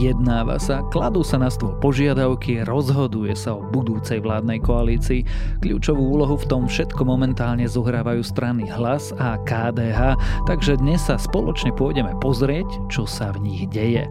Vyjednáva 0.00 0.56
sa, 0.56 0.80
kladú 0.88 1.20
sa 1.20 1.36
na 1.36 1.52
stôl 1.52 1.76
požiadavky, 1.76 2.64
rozhoduje 2.64 3.36
sa 3.36 3.52
o 3.52 3.60
budúcej 3.60 4.24
vládnej 4.24 4.56
koalícii. 4.64 5.28
Kľúčovú 5.60 6.16
úlohu 6.16 6.40
v 6.40 6.48
tom 6.48 6.64
všetko 6.72 7.04
momentálne 7.04 7.68
zohrávajú 7.68 8.24
strany 8.24 8.64
Hlas 8.64 9.12
a 9.20 9.36
KDH, 9.44 10.16
takže 10.48 10.80
dnes 10.80 11.04
sa 11.04 11.20
spoločne 11.20 11.76
pôjdeme 11.76 12.16
pozrieť, 12.16 12.64
čo 12.88 13.04
sa 13.04 13.28
v 13.36 13.44
nich 13.44 13.68
deje. 13.68 14.08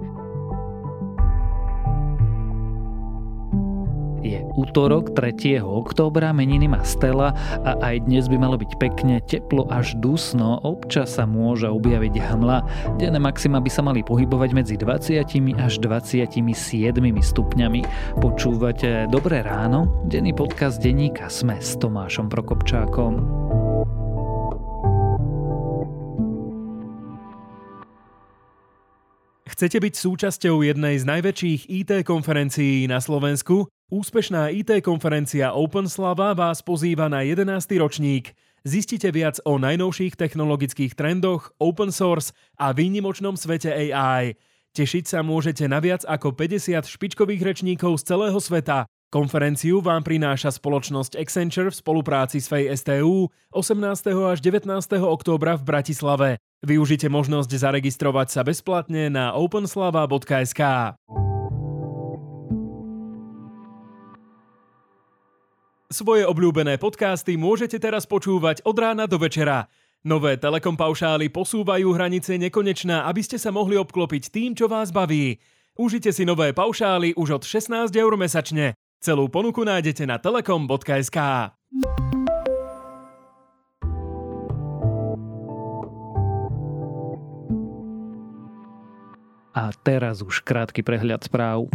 Útorok 4.60 5.16
3. 5.16 5.64
októbra, 5.64 6.36
meniny 6.36 6.68
má 6.68 6.84
Stella 6.84 7.32
a 7.64 7.80
aj 7.80 8.04
dnes 8.04 8.28
by 8.28 8.36
malo 8.36 8.60
byť 8.60 8.72
pekne, 8.76 9.24
teplo 9.24 9.64
až 9.72 9.96
dusno, 10.04 10.60
občas 10.68 11.16
sa 11.16 11.24
môže 11.24 11.72
objaviť 11.72 12.20
hmla. 12.20 12.58
Denné 13.00 13.24
maxima 13.24 13.64
by 13.64 13.72
sa 13.72 13.80
mali 13.80 14.04
pohybovať 14.04 14.50
medzi 14.52 14.76
20 14.76 15.24
až 15.56 15.74
27 15.80 16.44
stupňami. 17.24 17.82
Počúvate 18.20 19.08
Dobré 19.08 19.40
ráno? 19.48 20.04
Denný 20.12 20.36
podcast 20.36 20.84
denníka 20.84 21.32
Sme 21.32 21.64
s 21.64 21.80
Tomášom 21.80 22.28
Prokopčákom. 22.28 23.14
Chcete 29.48 29.76
byť 29.84 29.94
súčasťou 29.96 30.64
jednej 30.64 30.96
z 31.00 31.04
najväčších 31.04 31.62
IT 31.68 31.92
konferencií 32.08 32.88
na 32.88 33.04
Slovensku? 33.04 33.68
Úspešná 33.90 34.54
IT 34.54 34.86
konferencia 34.86 35.50
OpenSlava 35.50 36.38
vás 36.38 36.62
pozýva 36.62 37.10
na 37.10 37.26
11. 37.26 37.58
ročník. 37.82 38.38
Zistite 38.62 39.10
viac 39.10 39.42
o 39.50 39.58
najnovších 39.58 40.14
technologických 40.14 40.94
trendoch, 40.94 41.50
open 41.58 41.90
source 41.90 42.30
a 42.62 42.70
výnimočnom 42.70 43.34
svete 43.34 43.74
AI. 43.74 44.38
Tešiť 44.78 45.10
sa 45.10 45.26
môžete 45.26 45.66
na 45.66 45.82
viac 45.82 46.06
ako 46.06 46.38
50 46.38 46.86
špičkových 46.86 47.42
rečníkov 47.42 47.98
z 47.98 48.14
celého 48.14 48.38
sveta. 48.38 48.86
Konferenciu 49.10 49.82
vám 49.82 50.06
prináša 50.06 50.54
spoločnosť 50.54 51.18
Accenture 51.18 51.74
v 51.74 51.82
spolupráci 51.82 52.46
s 52.46 52.54
FSTU 52.54 53.34
18. 53.58 53.90
až 54.06 54.38
19. 54.38 54.70
októbra 55.02 55.58
v 55.58 55.66
Bratislave. 55.66 56.30
Využite 56.62 57.10
možnosť 57.10 57.50
zaregistrovať 57.50 58.38
sa 58.38 58.46
bezplatne 58.46 59.10
na 59.10 59.34
openslava.sk. 59.34 60.62
Svoje 65.90 66.22
obľúbené 66.22 66.78
podcasty 66.78 67.34
môžete 67.34 67.82
teraz 67.82 68.06
počúvať 68.06 68.62
od 68.62 68.78
rána 68.78 69.10
do 69.10 69.18
večera. 69.18 69.74
Nové 70.06 70.38
Telekom 70.38 70.78
paušály 70.78 71.34
posúvajú 71.34 71.98
hranice 71.98 72.38
nekonečná, 72.38 73.10
aby 73.10 73.26
ste 73.26 73.42
sa 73.42 73.50
mohli 73.50 73.74
obklopiť 73.74 74.30
tým, 74.30 74.54
čo 74.54 74.70
vás 74.70 74.94
baví. 74.94 75.42
Užite 75.82 76.14
si 76.14 76.30
nové 76.30 76.54
paušály 76.54 77.18
už 77.18 77.42
od 77.42 77.44
16 77.44 77.90
eur 77.90 78.14
mesačne. 78.22 78.78
Celú 79.02 79.34
ponuku 79.34 79.66
nájdete 79.66 80.06
na 80.06 80.22
telekom.sk. 80.22 81.18
A 89.58 89.64
teraz 89.82 90.22
už 90.22 90.46
krátky 90.46 90.86
prehľad 90.86 91.26
správ. 91.26 91.66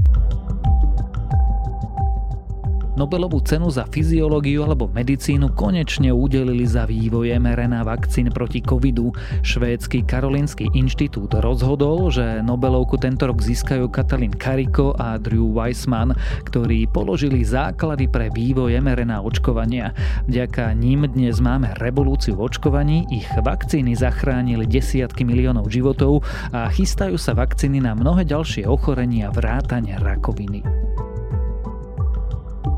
Nobelovú 2.95 3.43
cenu 3.43 3.67
za 3.75 3.91
fyziológiu 3.91 4.63
alebo 4.63 4.87
medicínu 4.87 5.51
konečne 5.59 6.15
udelili 6.15 6.63
za 6.63 6.87
vývoj 6.87 7.43
mRNA 7.43 7.83
vakcín 7.83 8.31
proti 8.31 8.63
covidu. 8.63 9.11
Švédsky 9.43 10.07
Karolinský 10.07 10.71
inštitút 10.71 11.35
rozhodol, 11.43 12.15
že 12.15 12.39
Nobelovku 12.47 12.95
tento 12.95 13.27
rok 13.27 13.43
získajú 13.43 13.91
Katalin 13.91 14.31
Kariko 14.31 14.95
a 14.95 15.19
Drew 15.19 15.43
Weissman, 15.51 16.15
ktorí 16.47 16.87
položili 16.87 17.43
základy 17.43 18.07
pre 18.07 18.31
vývoj 18.31 18.79
mRNA 18.79 19.27
očkovania. 19.27 19.91
Vďaka 20.31 20.71
ním 20.79 21.11
dnes 21.11 21.43
máme 21.43 21.75
revolúciu 21.83 22.39
v 22.39 22.47
očkovaní, 22.47 23.11
ich 23.11 23.27
vakcíny 23.43 23.99
zachránili 23.99 24.71
desiatky 24.71 25.27
miliónov 25.27 25.67
životov 25.67 26.23
a 26.55 26.71
chystajú 26.71 27.19
sa 27.19 27.35
vakcíny 27.35 27.83
na 27.83 27.99
mnohé 27.99 28.23
ďalšie 28.23 28.71
ochorenia 28.71 29.35
vrátane 29.35 29.99
rakoviny. 29.99 30.84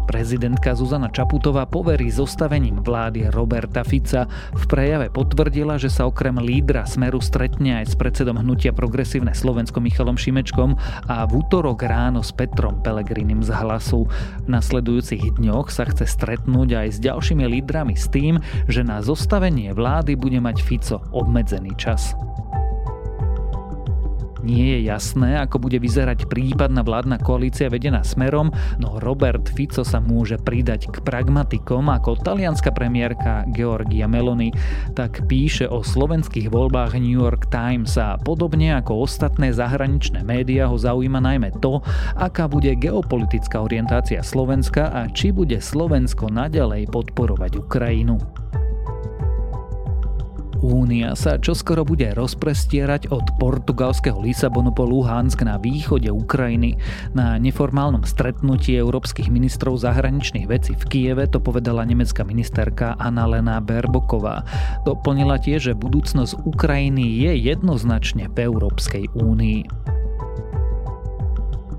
Prezidentka 0.07 0.71
Zuzana 0.79 1.11
Čaputová 1.11 1.67
poverí 1.67 2.15
zostavením 2.15 2.79
vlády 2.79 3.27
Roberta 3.35 3.83
Fica. 3.83 4.31
V 4.55 4.65
prejave 4.71 5.11
potvrdila, 5.11 5.77
že 5.83 5.91
sa 5.91 6.07
okrem 6.07 6.39
lídra 6.39 6.87
Smeru 6.87 7.19
stretne 7.19 7.83
aj 7.83 7.91
s 7.91 7.95
predsedom 7.99 8.39
hnutia 8.39 8.71
Progresívne 8.71 9.35
Slovensko 9.35 9.83
Michalom 9.83 10.15
Šimečkom 10.15 10.79
a 11.11 11.27
v 11.27 11.43
útorok 11.43 11.83
ráno 11.83 12.23
s 12.23 12.31
Petrom 12.31 12.79
Pelegrinim 12.87 13.43
z 13.43 13.51
hlasu. 13.51 14.07
V 14.07 14.49
nasledujúcich 14.49 15.43
dňoch 15.43 15.75
sa 15.75 15.91
chce 15.91 16.07
stretnúť 16.07 16.87
aj 16.87 16.89
s 16.95 16.99
ďalšími 17.03 17.43
lídrami 17.43 17.99
s 17.99 18.07
tým, 18.07 18.39
že 18.71 18.87
na 18.87 19.03
zostavenie 19.03 19.75
vlády 19.75 20.15
bude 20.15 20.39
mať 20.39 20.63
Fico 20.63 21.03
obmedzený 21.11 21.75
čas. 21.75 22.15
Nie 24.47 24.79
je 24.79 24.87
jasné, 24.87 25.43
ako 25.43 25.67
bude 25.67 25.83
vyzerať 25.83 26.31
prípadná 26.31 26.87
vládna 26.87 27.19
koalícia 27.19 27.67
vedená 27.67 28.07
smerom, 28.07 28.55
no 28.79 29.03
Robert 29.03 29.51
Fico 29.51 29.83
sa 29.83 29.99
môže 29.99 30.39
pridať 30.39 30.87
k 30.87 31.03
pragmatikom 31.03 31.91
ako 31.91 32.23
talianská 32.23 32.71
premiérka 32.71 33.43
Georgia 33.51 34.07
Meloni, 34.07 34.55
tak 34.95 35.27
píše 35.27 35.67
o 35.67 35.83
slovenských 35.83 36.47
voľbách 36.47 36.95
New 36.95 37.19
York 37.19 37.51
Times 37.51 37.99
a 37.99 38.23
podobne 38.23 38.79
ako 38.79 39.03
ostatné 39.03 39.51
zahraničné 39.51 40.23
médiá 40.23 40.71
ho 40.71 40.79
zaujíma 40.79 41.19
najmä 41.19 41.51
to, 41.59 41.83
aká 42.15 42.47
bude 42.47 42.71
geopolitická 42.79 43.59
orientácia 43.59 44.23
Slovenska 44.23 44.95
a 44.95 45.11
či 45.11 45.35
bude 45.35 45.59
Slovensko 45.59 46.31
naďalej 46.31 46.87
podporovať 46.95 47.67
Ukrajinu. 47.67 48.23
Únia 50.65 51.13
sa 51.13 51.37
čoskoro 51.37 51.85
bude 51.85 52.17
rozprestierať 52.17 53.13
od 53.13 53.37
portugalského 53.37 54.17
Lisabonu 54.21 54.73
po 54.73 54.89
Luhansk 54.89 55.45
na 55.45 55.61
východe 55.61 56.09
Ukrajiny. 56.09 56.81
Na 57.13 57.37
neformálnom 57.37 58.09
stretnutí 58.09 58.77
európskych 58.77 59.29
ministrov 59.29 59.77
zahraničných 59.81 60.49
vecí 60.49 60.73
v 60.73 60.85
Kieve 60.89 61.29
to 61.29 61.43
povedala 61.43 61.85
nemecká 61.85 62.25
ministerka 62.25 62.97
Annalena 62.97 63.61
Berboková. 63.61 64.45
Doplnila 64.89 65.37
tiež, 65.37 65.73
že 65.73 65.79
budúcnosť 65.79 66.49
Ukrajiny 66.49 67.05
je 67.27 67.33
jednoznačne 67.53 68.33
v 68.33 68.37
Európskej 68.49 69.13
únii. 69.13 69.96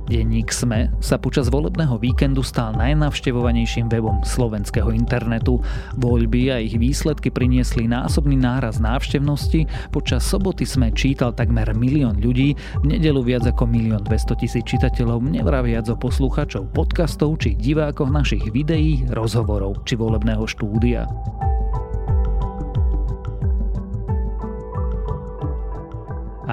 Denník 0.07 0.56
SME 0.56 0.88
sa 1.03 1.19
počas 1.19 1.51
volebného 1.51 2.00
víkendu 2.00 2.40
stal 2.40 2.72
najnavštevovanejším 2.79 3.91
webom 3.91 4.23
slovenského 4.23 4.88
internetu. 4.95 5.59
Voľby 6.00 6.56
a 6.56 6.63
ich 6.63 6.79
výsledky 6.79 7.28
priniesli 7.28 7.91
násobný 7.91 8.40
náraz 8.40 8.79
návštevnosti. 8.79 9.67
Počas 9.91 10.23
soboty 10.23 10.63
SME 10.63 10.96
čítal 10.96 11.35
takmer 11.35 11.75
milión 11.75 12.23
ľudí, 12.23 12.56
v 12.56 12.85
nedelu 12.88 13.19
viac 13.19 13.51
ako 13.51 13.67
milión 13.67 14.00
200 14.00 14.40
tisíc 14.40 14.63
čitateľov, 14.63 15.28
nevraviac 15.28 15.91
o 15.91 16.00
posluchačov 16.00 16.72
podcastov 16.72 17.44
či 17.44 17.59
divákoch 17.59 18.07
našich 18.07 18.47
videí, 18.56 19.03
rozhovorov 19.12 19.84
či 19.84 20.00
volebného 20.00 20.47
štúdia. 20.47 21.03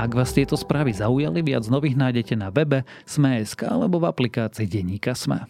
Ak 0.05 0.13
vás 0.13 0.37
tieto 0.37 0.53
správy 0.53 0.93
zaujali, 0.93 1.41
viac 1.41 1.65
nových 1.73 1.97
nájdete 1.97 2.37
na 2.37 2.53
webe 2.53 2.85
Sme.sk 3.09 3.65
alebo 3.65 3.97
v 3.97 4.13
aplikácii 4.13 4.69
Denníka 4.69 5.17
Sme. 5.17 5.49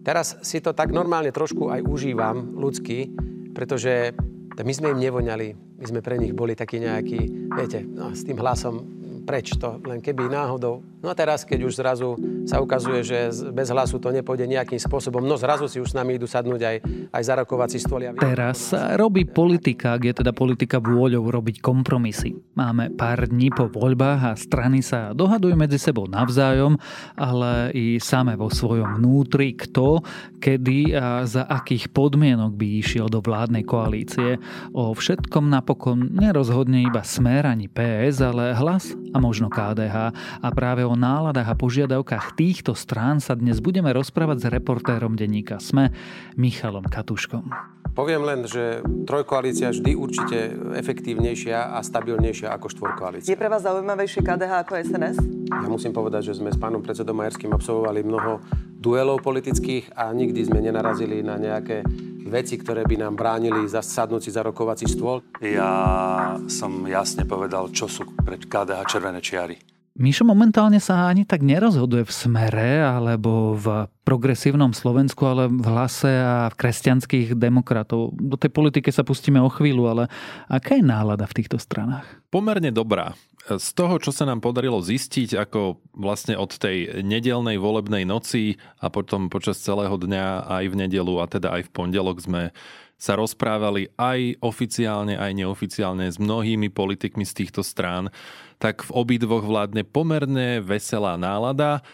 Teraz 0.00 0.40
si 0.40 0.64
to 0.64 0.72
tak 0.72 0.96
normálne 0.96 1.28
trošku 1.28 1.68
aj 1.68 1.84
užívam 1.84 2.56
ľudský, 2.56 3.12
pretože 3.52 4.16
my 4.56 4.72
sme 4.72 4.96
im 4.96 5.12
nevoňali, 5.12 5.76
my 5.76 5.84
sme 5.92 6.00
pre 6.00 6.16
nich 6.16 6.32
boli 6.32 6.56
takí 6.56 6.80
nejakí, 6.80 7.52
viete, 7.52 7.84
no, 7.84 8.16
s 8.16 8.24
tým 8.24 8.40
hlasom 8.40 9.03
preč 9.24 9.56
to, 9.56 9.80
len 9.88 10.04
keby 10.04 10.28
náhodou. 10.28 10.84
No 11.00 11.12
a 11.12 11.16
teraz, 11.16 11.44
keď 11.44 11.68
už 11.68 11.80
zrazu 11.80 12.16
sa 12.48 12.60
ukazuje, 12.60 13.04
že 13.04 13.28
bez 13.52 13.68
hlasu 13.68 14.00
to 14.00 14.08
nepôjde 14.08 14.48
nejakým 14.48 14.80
spôsobom, 14.80 15.20
no 15.24 15.36
zrazu 15.36 15.68
si 15.68 15.80
už 15.80 15.92
s 15.92 15.96
nami 15.96 16.16
idú 16.16 16.24
sadnúť 16.28 16.60
aj, 16.64 16.76
aj 17.12 17.22
za 17.24 17.34
rokovací 17.44 17.76
stôl. 17.80 18.04
Teraz 18.16 18.72
sa 18.72 18.96
robí 18.96 19.24
politika, 19.24 19.96
ak 19.96 20.02
je 20.04 20.14
teda 20.24 20.32
politika 20.36 20.80
vôľou 20.80 21.28
robiť 21.28 21.60
kompromisy. 21.64 22.36
Máme 22.56 22.92
pár 22.92 23.28
dní 23.28 23.48
po 23.52 23.68
voľbách 23.68 24.20
a 24.20 24.32
strany 24.36 24.84
sa 24.84 25.16
dohadujú 25.16 25.56
medzi 25.56 25.80
sebou 25.80 26.04
navzájom, 26.04 26.76
ale 27.16 27.72
i 27.72 27.96
same 28.02 28.36
vo 28.36 28.50
svojom 28.52 29.00
vnútri, 29.00 29.56
kto, 29.56 30.02
kedy 30.42 30.92
a 30.96 31.24
za 31.24 31.46
akých 31.46 31.92
podmienok 31.94 32.52
by 32.56 32.66
išiel 32.82 33.06
do 33.08 33.22
vládnej 33.22 33.64
koalície. 33.64 34.36
O 34.74 34.92
všetkom 34.92 35.48
napokon 35.48 36.12
nerozhodne 36.12 36.84
iba 36.84 37.06
smer 37.06 37.46
ani 37.46 37.70
PS, 37.70 38.20
ale 38.20 38.52
hlas 38.58 38.92
a 39.14 39.22
možno 39.22 39.46
KDH. 39.46 39.96
A 40.42 40.48
práve 40.50 40.82
o 40.82 40.98
náladách 40.98 41.54
a 41.54 41.56
požiadavkách 41.56 42.34
týchto 42.34 42.74
strán 42.74 43.22
sa 43.22 43.38
dnes 43.38 43.62
budeme 43.62 43.94
rozprávať 43.94 44.36
s 44.42 44.46
reportérom 44.50 45.14
denníka 45.14 45.62
SME 45.62 45.94
Michalom 46.34 46.90
Katuškom. 46.90 47.46
Poviem 47.94 48.26
len, 48.26 48.42
že 48.42 48.82
trojkoalícia 49.06 49.70
vždy 49.70 49.94
určite 49.94 50.50
efektívnejšia 50.74 51.78
a 51.78 51.78
stabilnejšia 51.78 52.50
ako 52.50 52.66
štvorkoalícia. 52.66 53.30
Je 53.30 53.38
pre 53.38 53.46
vás 53.46 53.62
zaujímavejšie 53.62 54.18
KDH 54.18 54.52
ako 54.66 54.72
SNS? 54.82 55.16
Ja 55.46 55.70
musím 55.70 55.94
povedať, 55.94 56.34
že 56.34 56.42
sme 56.42 56.50
s 56.50 56.58
pánom 56.58 56.82
predsedom 56.82 57.14
Majerským 57.14 57.54
absolvovali 57.54 58.02
mnoho 58.02 58.42
duelov 58.82 59.22
politických 59.22 59.94
a 59.94 60.10
nikdy 60.10 60.42
sme 60.42 60.58
nenarazili 60.58 61.22
na 61.22 61.38
nejaké 61.38 61.86
veci, 62.26 62.58
ktoré 62.58 62.82
by 62.82 62.98
nám 62.98 63.14
bránili 63.14 63.62
sadnúť 63.70 64.26
si 64.26 64.30
za 64.34 64.42
rokovací 64.42 64.90
stôl. 64.90 65.22
Ja 65.38 66.34
som 66.50 66.82
jasne 66.90 67.22
povedal, 67.30 67.70
čo 67.70 67.86
sú 67.86 68.10
pred 68.26 68.42
KDH 68.42 68.90
červené 68.90 69.22
čiary. 69.22 69.54
Mišo 69.94 70.26
momentálne 70.26 70.82
sa 70.82 71.06
ani 71.06 71.22
tak 71.22 71.46
nerozhoduje 71.46 72.02
v 72.02 72.10
smere 72.10 72.82
alebo 72.82 73.54
v 73.54 73.86
progresívnom 74.02 74.74
Slovensku, 74.74 75.22
ale 75.22 75.46
v 75.46 75.62
hlase 75.62 76.10
a 76.18 76.50
v 76.50 76.58
kresťanských 76.58 77.38
demokratov. 77.38 78.10
Do 78.18 78.34
tej 78.34 78.50
politiky 78.50 78.90
sa 78.90 79.06
pustíme 79.06 79.38
o 79.38 79.46
chvíľu, 79.46 79.86
ale 79.86 80.02
aká 80.50 80.74
je 80.74 80.82
nálada 80.82 81.30
v 81.30 81.36
týchto 81.38 81.62
stranách? 81.62 82.10
Pomerne 82.26 82.74
dobrá. 82.74 83.14
Z 83.44 83.76
toho, 83.76 84.00
čo 84.00 84.08
sa 84.08 84.24
nám 84.24 84.40
podarilo 84.40 84.80
zistiť, 84.80 85.36
ako 85.36 85.76
vlastne 85.92 86.32
od 86.32 86.48
tej 86.56 87.04
nedelnej 87.04 87.60
volebnej 87.60 88.08
noci 88.08 88.56
a 88.80 88.88
potom 88.88 89.28
počas 89.28 89.60
celého 89.60 90.00
dňa 90.00 90.48
aj 90.48 90.64
v 90.72 90.78
nedelu 90.80 91.20
a 91.20 91.28
teda 91.28 91.52
aj 91.60 91.68
v 91.68 91.72
pondelok 91.76 92.24
sme 92.24 92.56
sa 92.96 93.20
rozprávali 93.20 93.92
aj 94.00 94.40
oficiálne, 94.40 95.20
aj 95.20 95.36
neoficiálne 95.36 96.08
s 96.08 96.16
mnohými 96.16 96.72
politikmi 96.72 97.28
z 97.28 97.44
týchto 97.44 97.60
strán, 97.60 98.08
tak 98.56 98.80
v 98.80 98.96
obidvoch 98.96 99.44
vládne 99.44 99.84
pomerne 99.84 100.64
veselá 100.64 101.20
nálada. 101.20 101.84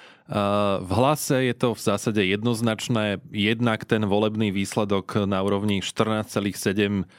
V 0.79 0.91
hlase 0.95 1.51
je 1.51 1.55
to 1.59 1.75
v 1.75 1.83
zásade 1.83 2.23
jednoznačné. 2.23 3.19
Jednak 3.35 3.83
ten 3.83 4.07
volebný 4.07 4.55
výsledok 4.55 5.27
na 5.27 5.43
úrovni 5.43 5.83
14,7% 5.83 7.11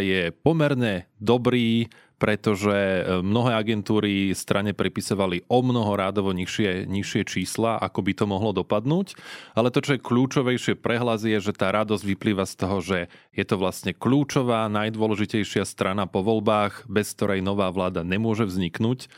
je 0.00 0.32
pomerne 0.40 1.04
dobrý, 1.20 1.92
pretože 2.22 2.70
e, 2.70 3.02
mnohé 3.18 3.58
agentúry 3.58 4.30
strane 4.30 4.70
pripisovali 4.70 5.42
o 5.50 5.58
mnoho 5.58 5.90
rádovo 5.98 6.30
nižšie, 6.30 6.86
nižšie 6.86 7.26
čísla, 7.26 7.82
ako 7.82 7.98
by 8.06 8.12
to 8.14 8.24
mohlo 8.30 8.54
dopadnúť. 8.54 9.18
Ale 9.58 9.74
to, 9.74 9.82
čo 9.82 9.98
je 9.98 10.06
kľúčovejšie 10.06 10.78
prehlas 10.78 11.26
je, 11.26 11.42
že 11.42 11.50
tá 11.50 11.74
radosť 11.74 12.06
vyplýva 12.06 12.46
z 12.46 12.54
toho, 12.54 12.78
že 12.78 12.98
je 13.34 13.42
to 13.42 13.58
vlastne 13.58 13.90
kľúčová, 13.90 14.70
najdôležitejšia 14.70 15.66
strana 15.66 16.06
po 16.06 16.22
voľbách, 16.22 16.86
bez 16.86 17.10
ktorej 17.10 17.42
nová 17.42 17.66
vláda 17.74 18.06
nemôže 18.06 18.46
vzniknúť. 18.46 19.10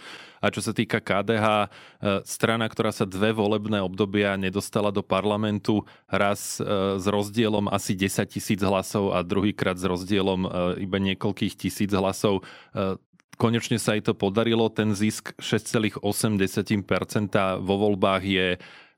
A 0.44 0.52
čo 0.52 0.60
sa 0.60 0.76
týka 0.76 1.00
KDH, 1.00 1.46
e, 1.48 1.68
strana, 2.28 2.68
ktorá 2.68 2.92
sa 2.92 3.08
dve 3.08 3.32
volebné 3.32 3.80
obdobia 3.80 4.36
nedostala 4.36 4.92
do 4.92 5.00
parlamentu, 5.00 5.88
raz 6.04 6.60
e, 6.60 7.00
s 7.00 7.08
rozdielom 7.08 7.72
asi 7.72 7.96
10 7.96 8.28
tisíc 8.28 8.60
hlasov 8.60 9.16
a 9.16 9.24
druhýkrát 9.24 9.80
s 9.80 9.88
rozdielom 9.88 10.44
e, 10.44 10.48
iba 10.84 11.00
niekoľkých 11.00 11.56
tisíc 11.56 11.88
hlasov, 11.96 12.44
konečne 13.40 13.80
sa 13.80 13.96
jej 13.96 14.04
to 14.04 14.12
podarilo. 14.12 14.68
Ten 14.68 14.92
zisk 14.92 15.32
6,8% 15.40 16.04
vo 17.64 17.74
voľbách 17.80 18.22
je 18.22 18.46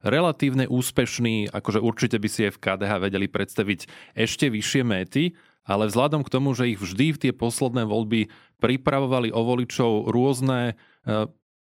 relatívne 0.02 0.66
úspešný, 0.66 1.54
akože 1.54 1.78
určite 1.81 2.16
by 2.19 2.28
si 2.28 2.40
aj 2.50 2.52
v 2.58 2.62
KDH 2.62 2.92
vedeli 3.00 3.26
predstaviť 3.31 3.81
ešte 4.19 4.50
vyššie 4.50 4.82
méty, 4.82 5.38
ale 5.66 5.90
vzhľadom 5.90 6.22
k 6.22 6.32
tomu, 6.32 6.54
že 6.54 6.70
ich 6.70 6.78
vždy 6.78 7.06
v 7.16 7.20
tie 7.28 7.32
posledné 7.34 7.88
voľby 7.90 8.31
pripravovali 8.62 9.34
o 9.34 9.40
voličov 9.42 10.08
rôzne 10.14 10.78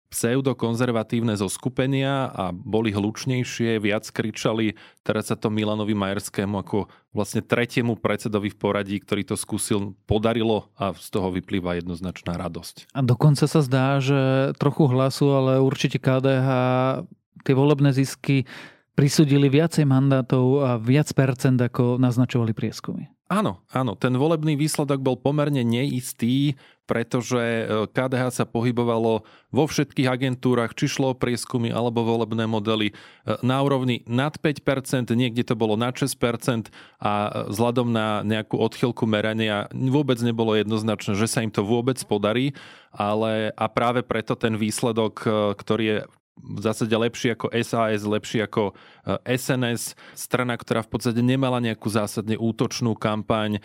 pseudokonzervatívne 0.06 1.34
zoskupenia 1.34 2.30
a 2.30 2.54
boli 2.54 2.94
hlučnejšie, 2.94 3.82
viac 3.82 4.06
kričali. 4.06 4.78
Teraz 5.02 5.28
sa 5.28 5.36
to 5.36 5.50
Milanovi 5.50 5.98
Majerskému 5.98 6.62
ako 6.62 6.86
vlastne 7.10 7.42
tretiemu 7.42 7.98
predsedovi 7.98 8.54
v 8.54 8.56
poradí, 8.56 8.96
ktorý 9.02 9.26
to 9.26 9.34
skúsil, 9.34 9.98
podarilo 10.06 10.70
a 10.78 10.94
z 10.94 11.08
toho 11.10 11.34
vyplýva 11.34 11.82
jednoznačná 11.82 12.38
radosť. 12.38 12.94
A 12.94 13.02
dokonca 13.02 13.50
sa 13.50 13.60
zdá, 13.60 13.98
že 13.98 14.54
trochu 14.62 14.86
hlasu, 14.86 15.26
ale 15.34 15.52
určite 15.58 15.98
KDH 15.98 16.48
tie 17.42 17.54
volebné 17.54 17.90
zisky 17.90 18.46
prisudili 18.96 19.52
viacej 19.52 19.84
mandátov 19.84 20.64
a 20.64 20.70
viac 20.80 21.12
percent, 21.12 21.60
ako 21.60 22.00
naznačovali 22.00 22.56
prieskumy. 22.56 23.12
Áno, 23.26 23.58
áno, 23.74 23.98
ten 23.98 24.14
volebný 24.14 24.54
výsledok 24.54 25.02
bol 25.02 25.18
pomerne 25.18 25.66
neistý, 25.66 26.54
pretože 26.86 27.42
e, 27.42 27.62
KDH 27.90 28.42
sa 28.42 28.44
pohybovalo 28.46 29.26
vo 29.50 29.64
všetkých 29.66 30.06
agentúrach, 30.06 30.72
či 30.72 30.86
šlo 30.86 31.12
o 31.12 31.18
prieskumy 31.18 31.74
alebo 31.74 32.06
volebné 32.06 32.46
modely 32.46 32.90
e, 32.90 32.94
na 33.42 33.60
úrovni 33.60 34.06
nad 34.06 34.38
5%, 34.38 35.10
niekde 35.12 35.42
to 35.42 35.58
bolo 35.58 35.74
nad 35.74 35.92
6% 35.98 36.70
a 37.02 37.12
e, 37.12 37.30
vzhľadom 37.50 37.90
na 37.90 38.22
nejakú 38.22 38.56
odchylku 38.56 39.04
merania 39.04 39.66
vôbec 39.74 40.16
nebolo 40.22 40.54
jednoznačné, 40.54 41.18
že 41.18 41.26
sa 41.26 41.42
im 41.42 41.50
to 41.50 41.66
vôbec 41.66 41.98
podarí, 42.06 42.54
ale 42.94 43.50
a 43.58 43.66
práve 43.66 44.06
preto 44.06 44.38
ten 44.38 44.54
výsledok, 44.56 45.14
ktorý 45.58 45.84
je 45.84 45.98
v 46.36 46.60
zásade 46.60 46.92
lepší 46.92 47.32
ako 47.32 47.48
SAS, 47.64 48.04
lepší 48.04 48.44
ako 48.44 48.76
SNS, 49.24 49.82
eh, 49.92 49.96
strana, 50.12 50.54
ktorá 50.54 50.84
v 50.84 50.90
podstate 50.92 51.24
nemala 51.24 51.58
nejakú 51.64 51.88
zásadne 51.88 52.36
útočnú 52.36 52.92
kampaň 52.94 53.58
eh, 53.58 53.62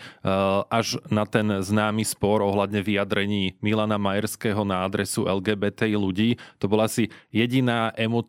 až 0.72 0.98
na 1.12 1.28
ten 1.28 1.60
známy 1.60 2.02
spor 2.02 2.40
ohľadne 2.40 2.80
vyjadrení 2.80 3.60
Milana 3.60 4.00
Majerského 4.00 4.64
na 4.64 4.88
adresu 4.88 5.28
LGBT 5.28 5.92
ľudí. 5.94 6.40
To 6.58 6.66
bola 6.66 6.88
asi 6.88 7.12
jediná 7.28 7.92
emo 7.94 8.26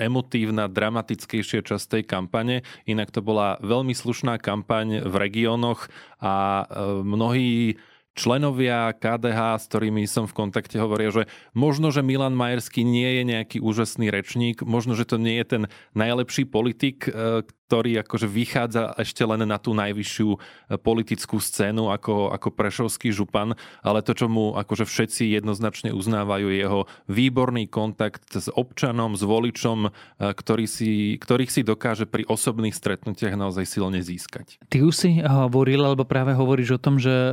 emotívna, 0.00 0.72
dramatickejšia 0.72 1.60
časť 1.60 2.00
tej 2.00 2.02
kampane. 2.08 2.64
Inak 2.88 3.12
to 3.12 3.20
bola 3.20 3.60
veľmi 3.60 3.92
slušná 3.92 4.40
kampaň 4.40 5.04
v 5.04 5.14
regiónoch 5.20 5.92
a 6.16 6.64
eh, 6.64 7.04
mnohí 7.04 7.76
členovia 8.16 8.96
KDH, 8.96 9.60
s 9.60 9.64
ktorými 9.68 10.08
som 10.08 10.24
v 10.24 10.34
kontakte, 10.34 10.80
hovoria, 10.80 11.12
že 11.12 11.28
možno, 11.52 11.92
že 11.92 12.00
Milan 12.00 12.32
Majerský 12.32 12.82
nie 12.82 13.20
je 13.20 13.22
nejaký 13.28 13.58
úžasný 13.60 14.08
rečník, 14.08 14.64
možno, 14.64 14.96
že 14.96 15.04
to 15.04 15.20
nie 15.20 15.36
je 15.36 15.46
ten 15.46 15.62
najlepší 15.92 16.48
politik, 16.48 17.06
e, 17.06 17.44
ktorý 17.66 18.06
akože 18.06 18.30
vychádza 18.30 18.94
ešte 18.94 19.26
len 19.26 19.42
na 19.42 19.58
tú 19.58 19.74
najvyššiu 19.74 20.28
e, 20.30 20.38
politickú 20.78 21.42
scénu 21.42 21.90
ako, 21.90 22.30
ako 22.30 22.54
Prešovský 22.54 23.10
župan, 23.10 23.58
ale 23.82 24.06
to, 24.06 24.14
čo 24.14 24.30
mu 24.30 24.54
akože 24.54 24.86
všetci 24.86 25.34
jednoznačne 25.34 25.90
uznávajú, 25.90 26.46
je 26.46 26.62
jeho 26.62 26.80
výborný 27.10 27.66
kontakt 27.66 28.30
s 28.30 28.46
občanom, 28.54 29.18
s 29.18 29.26
voličom, 29.26 29.90
e, 29.90 30.30
ktorý 30.30 30.70
si, 30.70 31.18
ktorých 31.18 31.50
si 31.50 31.66
dokáže 31.66 32.06
pri 32.06 32.22
osobných 32.30 32.78
stretnutiach 32.78 33.34
naozaj 33.34 33.66
silne 33.66 33.98
získať. 33.98 34.62
Ty 34.70 34.86
už 34.86 34.94
si 34.94 35.10
hovoril, 35.26 35.82
alebo 35.82 36.06
práve 36.06 36.38
hovoríš 36.38 36.78
o 36.78 36.82
tom, 36.82 37.02
že 37.02 37.10
e, 37.10 37.30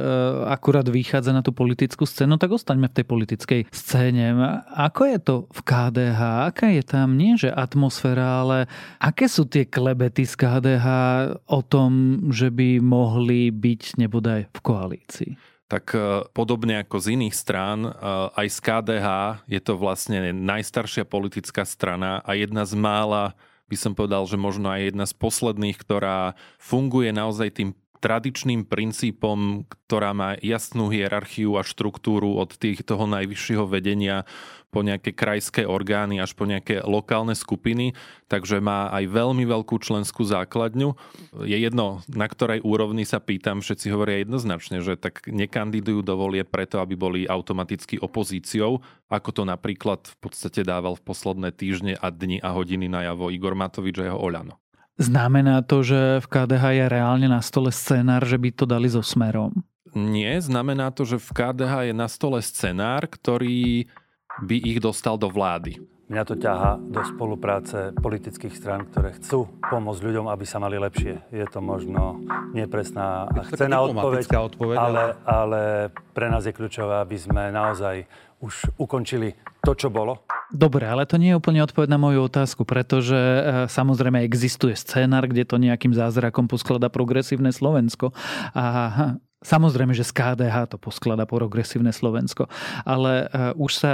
akurát 0.49 0.89
vychádza 0.89 1.29
na 1.29 1.45
tú 1.45 1.53
politickú 1.53 2.09
scénu, 2.09 2.41
tak 2.41 2.57
ostaňme 2.57 2.89
v 2.89 2.97
tej 2.97 3.05
politickej 3.05 3.61
scéne. 3.69 4.33
Ako 4.73 5.05
je 5.13 5.19
to 5.21 5.35
v 5.53 5.59
KDH? 5.61 6.19
Aká 6.49 6.73
je 6.73 6.81
tam 6.81 7.21
nie, 7.21 7.37
že 7.37 7.53
atmosféra, 7.53 8.41
ale 8.41 8.65
aké 8.97 9.29
sú 9.29 9.45
tie 9.45 9.69
klebety 9.69 10.22
z 10.23 10.33
KDH 10.35 10.87
o 11.47 11.61
tom, 11.61 11.91
že 12.33 12.49
by 12.49 12.83
mohli 12.83 13.49
byť 13.51 13.81
nebodaj 13.99 14.41
v 14.49 14.59
koalícii? 14.59 15.33
tak 15.73 15.97
e, 15.97 16.21
podobne 16.37 16.85
ako 16.85 17.01
z 17.01 17.17
iných 17.17 17.33
strán, 17.33 17.89
e, 17.89 17.91
aj 18.37 18.47
z 18.51 18.59
KDH 18.61 19.07
je 19.49 19.61
to 19.63 19.73
vlastne 19.73 20.29
najstaršia 20.29 21.01
politická 21.01 21.65
strana 21.65 22.21
a 22.21 22.37
jedna 22.37 22.61
z 22.61 22.77
mála, 22.77 23.33
by 23.65 23.77
som 23.79 23.97
povedal, 23.97 24.21
že 24.29 24.37
možno 24.37 24.69
aj 24.69 24.93
jedna 24.93 25.05
z 25.09 25.17
posledných, 25.17 25.77
ktorá 25.81 26.37
funguje 26.61 27.09
naozaj 27.09 27.49
tým 27.57 27.69
tradičným 28.03 28.67
princípom, 28.67 29.63
ktorá 29.65 30.11
má 30.11 30.35
jasnú 30.43 30.91
hierarchiu 30.91 31.55
a 31.55 31.63
štruktúru 31.63 32.35
od 32.35 32.51
tých, 32.59 32.83
najvyššieho 32.83 33.63
vedenia 33.63 34.27
po 34.73 34.81
nejaké 34.81 35.13
krajské 35.13 35.69
orgány 35.69 36.17
až 36.17 36.33
po 36.33 36.49
nejaké 36.49 36.81
lokálne 36.81 37.37
skupiny, 37.37 37.93
takže 38.25 38.57
má 38.57 38.89
aj 38.89 39.05
veľmi 39.05 39.45
veľkú 39.45 39.77
členskú 39.77 40.25
základňu. 40.25 40.97
Je 41.45 41.53
jedno, 41.53 42.01
na 42.09 42.25
ktorej 42.25 42.65
úrovni 42.65 43.05
sa 43.05 43.21
pýtam, 43.21 43.61
všetci 43.61 43.93
hovoria 43.93 44.25
jednoznačne, 44.25 44.81
že 44.81 44.97
tak 44.97 45.29
nekandidujú 45.29 46.01
do 46.01 46.17
volie 46.17 46.41
preto, 46.41 46.81
aby 46.81 46.97
boli 46.97 47.29
automaticky 47.29 48.01
opozíciou, 48.01 48.81
ako 49.13 49.29
to 49.29 49.43
napríklad 49.45 50.09
v 50.09 50.17
podstate 50.17 50.65
dával 50.65 50.97
v 50.97 51.05
posledné 51.05 51.53
týždne 51.53 51.93
a 52.01 52.09
dni 52.09 52.41
a 52.41 52.49
hodiny 52.49 52.89
najavo 52.89 53.29
Igor 53.29 53.53
Matovič 53.53 54.01
a 54.01 54.09
jeho 54.09 54.17
Oľano. 54.17 54.57
Znamená 54.97 55.65
to, 55.65 55.81
že 55.81 56.21
v 56.21 56.27
KDH 56.29 56.63
je 56.77 56.85
reálne 56.85 57.27
na 57.29 57.41
stole 57.41 57.73
scenár, 57.73 58.25
že 58.25 58.37
by 58.37 58.49
to 58.53 58.65
dali 58.69 58.85
so 58.89 59.01
smerom? 59.01 59.65
Nie, 59.93 60.41
znamená 60.41 60.89
to, 60.89 61.05
že 61.05 61.21
v 61.21 61.29
KDH 61.33 61.73
je 61.89 61.93
na 61.93 62.09
stole 62.09 62.41
scenár, 62.41 63.05
ktorý 63.05 63.85
by 64.41 64.57
ich 64.57 64.81
dostal 64.81 65.19
do 65.21 65.29
vlády. 65.29 65.77
Mňa 66.11 66.23
to 66.27 66.35
ťaha 66.35 66.77
do 66.93 67.01
spolupráce 67.07 67.95
politických 67.95 68.53
strán, 68.53 68.85
ktoré 68.91 69.15
chcú 69.17 69.49
pomôcť 69.65 70.03
ľuďom, 70.03 70.29
aby 70.29 70.45
sa 70.45 70.59
mali 70.59 70.75
lepšie. 70.75 71.25
Je 71.31 71.47
to 71.47 71.63
možno 71.63 72.19
nepresná 72.51 73.31
a 73.31 73.41
chcená 73.47 73.81
odpoveď, 73.81 74.27
odpoveď 74.27 74.77
ale, 74.77 75.03
ale 75.23 75.61
pre 76.11 76.27
nás 76.27 76.43
je 76.43 76.53
kľúčové, 76.53 77.01
aby 77.01 77.17
sme 77.17 77.49
naozaj 77.49 78.05
už 78.43 78.75
ukončili 78.75 79.33
to, 79.63 79.71
čo 79.73 79.87
bolo. 79.87 80.27
Dobre, 80.51 80.85
ale 80.85 81.07
to 81.07 81.15
nie 81.15 81.31
je 81.33 81.39
úplne 81.39 81.63
odpoveď 81.63 81.87
na 81.87 81.97
moju 81.97 82.27
otázku, 82.27 82.67
pretože 82.67 83.15
e, 83.15 83.41
samozrejme 83.71 84.21
existuje 84.21 84.75
scénar, 84.75 85.25
kde 85.25 85.47
to 85.47 85.55
nejakým 85.55 85.95
zázrakom 85.95 86.51
posklada 86.51 86.91
progresívne 86.91 87.49
Slovensko. 87.49 88.11
A 88.53 89.17
samozrejme, 89.43 89.93
že 89.93 90.07
z 90.07 90.11
KDH 90.15 90.73
to 90.73 90.77
posklada 90.81 91.27
progresívne 91.29 91.91
Slovensko. 91.93 92.49
Ale 92.87 93.27
e, 93.27 93.55
už 93.59 93.71
sa 93.77 93.93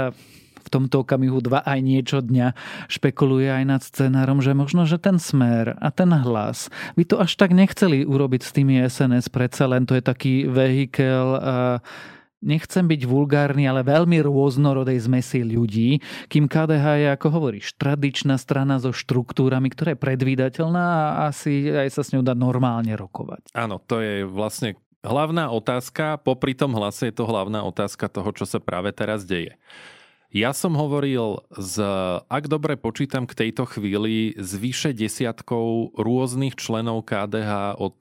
v 0.60 0.68
tomto 0.68 1.02
okamihu 1.02 1.40
dva 1.40 1.64
aj 1.64 1.80
niečo 1.80 2.20
dňa 2.20 2.52
špekuluje 2.86 3.48
aj 3.48 3.64
nad 3.64 3.80
scenárom, 3.80 4.44
že 4.44 4.52
možno, 4.52 4.84
že 4.84 5.00
ten 5.00 5.16
smer 5.16 5.74
a 5.80 5.88
ten 5.88 6.12
hlas 6.12 6.68
by 6.94 7.02
to 7.08 7.16
až 7.16 7.32
tak 7.40 7.56
nechceli 7.56 8.04
urobiť 8.04 8.40
s 8.44 8.50
tými 8.52 8.84
SNS, 8.84 9.32
predsa 9.32 9.64
len 9.66 9.88
to 9.88 9.96
je 9.96 10.04
taký 10.04 10.44
vehikel 10.46 11.40
nechcem 12.40 12.84
byť 12.88 13.04
vulgárny, 13.04 13.68
ale 13.68 13.84
veľmi 13.84 14.16
rôznorodej 14.24 15.04
zmesi 15.04 15.44
ľudí, 15.44 16.00
kým 16.32 16.48
KDH 16.48 16.84
je, 17.04 17.08
ako 17.12 17.26
hovoríš, 17.36 17.76
tradičná 17.76 18.40
strana 18.40 18.80
so 18.80 18.90
štruktúrami, 18.96 19.68
ktorá 19.68 19.92
je 19.94 20.00
predvídateľná 20.00 20.84
a 20.84 21.28
asi 21.28 21.68
aj 21.68 21.88
sa 21.92 22.02
s 22.02 22.16
ňou 22.16 22.24
dá 22.24 22.32
normálne 22.32 22.96
rokovať. 22.96 23.52
Áno, 23.52 23.76
to 23.84 24.00
je 24.00 24.24
vlastne 24.24 24.76
hlavná 25.00 25.50
otázka, 25.52 26.20
popri 26.20 26.52
tom 26.52 26.76
hlase 26.76 27.08
je 27.10 27.14
to 27.16 27.24
hlavná 27.28 27.64
otázka 27.64 28.08
toho, 28.08 28.30
čo 28.32 28.44
sa 28.44 28.60
práve 28.60 28.92
teraz 28.92 29.24
deje. 29.24 29.56
Ja 30.30 30.54
som 30.54 30.78
hovoril, 30.78 31.42
z, 31.58 31.82
ak 32.30 32.46
dobre 32.46 32.78
počítam 32.78 33.26
k 33.26 33.34
tejto 33.34 33.66
chvíli, 33.66 34.38
z 34.38 34.50
vyše 34.62 34.90
desiatkov 34.94 35.90
rôznych 35.98 36.54
členov 36.54 37.02
KDH 37.02 37.74
od 37.74 37.98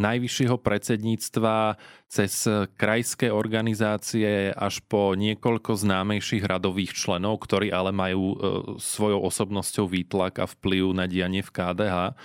najvyššieho 0.00 0.56
predsedníctva 0.56 1.76
cez 2.08 2.48
krajské 2.80 3.28
organizácie 3.28 4.56
až 4.56 4.80
po 4.88 5.12
niekoľko 5.12 5.76
známejších 5.76 6.48
radových 6.48 6.96
členov, 6.96 7.44
ktorí 7.44 7.68
ale 7.68 7.92
majú 7.92 8.24
e, 8.32 8.36
svojou 8.80 9.20
osobnosťou 9.28 9.84
výtlak 9.84 10.40
a 10.40 10.48
vplyv 10.48 10.96
na 10.96 11.04
dianie 11.04 11.44
v 11.44 11.52
KDH. 11.52 12.16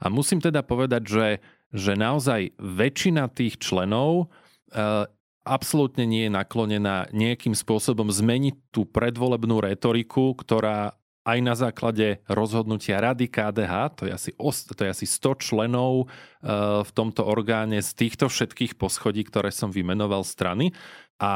A 0.00 0.06
musím 0.06 0.38
teda 0.38 0.62
povedať, 0.62 1.02
že, 1.10 1.26
že 1.70 1.94
naozaj 1.94 2.54
väčšina 2.58 3.30
tých 3.30 3.58
členov 3.62 4.26
e, 4.74 5.06
absolútne 5.44 6.04
nie 6.04 6.28
je 6.28 6.32
naklonená 6.32 7.08
nejakým 7.10 7.56
spôsobom 7.56 8.12
zmeniť 8.12 8.70
tú 8.70 8.84
predvolebnú 8.86 9.58
retoriku, 9.64 10.36
ktorá 10.36 11.00
aj 11.20 11.38
na 11.44 11.54
základe 11.54 12.24
rozhodnutia 12.26 13.00
Rady 13.00 13.28
KDH, 13.28 13.72
to 13.92 14.02
je 14.08 14.12
asi, 14.12 14.30
to 14.72 14.80
je 14.82 14.90
asi 14.90 15.06
100 15.06 15.44
členov 15.44 16.06
eh, 16.06 16.80
v 16.80 16.90
tomto 16.90 17.22
orgáne 17.28 17.78
z 17.84 17.90
týchto 17.92 18.32
všetkých 18.32 18.80
poschodí, 18.80 19.28
ktoré 19.28 19.52
som 19.52 19.68
vymenoval 19.68 20.24
strany. 20.24 20.72
A 21.20 21.32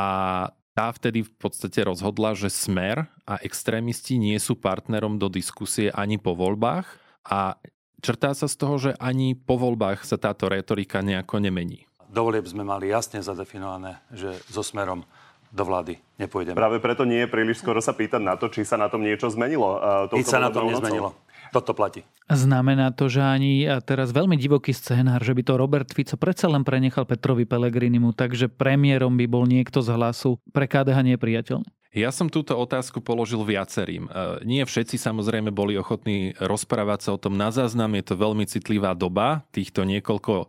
tá 0.75 0.91
vtedy 0.91 1.23
v 1.23 1.33
podstate 1.39 1.87
rozhodla, 1.87 2.35
že 2.35 2.51
Smer 2.51 3.07
a 3.29 3.39
extrémisti 3.45 4.19
nie 4.19 4.41
sú 4.43 4.59
partnerom 4.59 5.23
do 5.23 5.31
diskusie 5.31 5.93
ani 5.95 6.19
po 6.19 6.35
voľbách 6.35 6.89
a 7.31 7.61
črtá 8.05 8.37
sa 8.37 8.45
z 8.45 8.57
toho, 8.61 8.77
že 8.77 8.91
ani 9.01 9.33
po 9.33 9.57
voľbách 9.57 10.05
sa 10.05 10.21
táto 10.21 10.53
retorika 10.53 11.01
nejako 11.01 11.41
nemení. 11.41 11.89
Dovolieb 12.13 12.45
sme 12.45 12.63
mali 12.63 12.93
jasne 12.93 13.25
zadefinované, 13.25 14.05
že 14.13 14.37
so 14.47 14.61
Smerom 14.61 15.09
do 15.49 15.65
vlády 15.65 15.99
nepôjdeme. 16.21 16.55
Práve 16.55 16.79
preto 16.85 17.09
nie 17.09 17.25
je 17.25 17.33
príliš 17.33 17.65
skoro 17.65 17.81
sa 17.81 17.97
pýtať 17.97 18.21
na 18.21 18.37
to, 18.37 18.53
či 18.53 18.63
sa 18.67 18.77
na 18.77 18.93
tom 18.93 19.01
niečo 19.01 19.33
zmenilo. 19.33 19.81
Nič 20.13 20.29
sa 20.29 20.39
na 20.39 20.53
tom 20.53 20.69
nezmenilo. 20.69 21.17
Toto 21.55 21.71
platí. 21.71 22.03
Znamená 22.27 22.91
to, 22.91 23.07
že 23.07 23.23
ani 23.23 23.63
a 23.71 23.79
teraz 23.79 24.11
veľmi 24.11 24.35
divoký 24.35 24.75
scénár, 24.75 25.23
že 25.23 25.31
by 25.31 25.43
to 25.47 25.55
Robert 25.55 25.87
Fico 25.95 26.19
predsa 26.19 26.51
len 26.51 26.67
prenechal 26.67 27.07
Petrovi 27.07 27.47
Pelegrinimu, 27.47 28.11
takže 28.11 28.51
premiérom 28.51 29.15
by 29.15 29.27
bol 29.31 29.47
niekto 29.47 29.79
z 29.79 29.95
hlasu. 29.95 30.43
Pre 30.51 30.67
KDH 30.67 30.99
nie 31.07 31.15
je 31.15 31.23
priateľný. 31.23 31.71
Ja 31.95 32.11
som 32.11 32.27
túto 32.27 32.59
otázku 32.59 32.99
položil 32.99 33.39
viacerým. 33.47 34.11
E, 34.11 34.43
nie 34.43 34.67
všetci 34.67 34.99
samozrejme 34.99 35.55
boli 35.55 35.79
ochotní 35.79 36.35
rozprávať 36.43 37.07
sa 37.07 37.11
o 37.15 37.23
tom 37.23 37.39
na 37.39 37.55
záznam. 37.55 37.95
Je 37.95 38.03
to 38.03 38.19
veľmi 38.19 38.43
citlivá 38.51 38.99
doba, 38.99 39.47
týchto 39.55 39.87
niekoľko 39.87 40.33
e, 40.35 40.47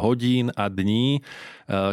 hodín 0.00 0.48
a 0.56 0.72
dní, 0.72 1.20
e, 1.20 1.22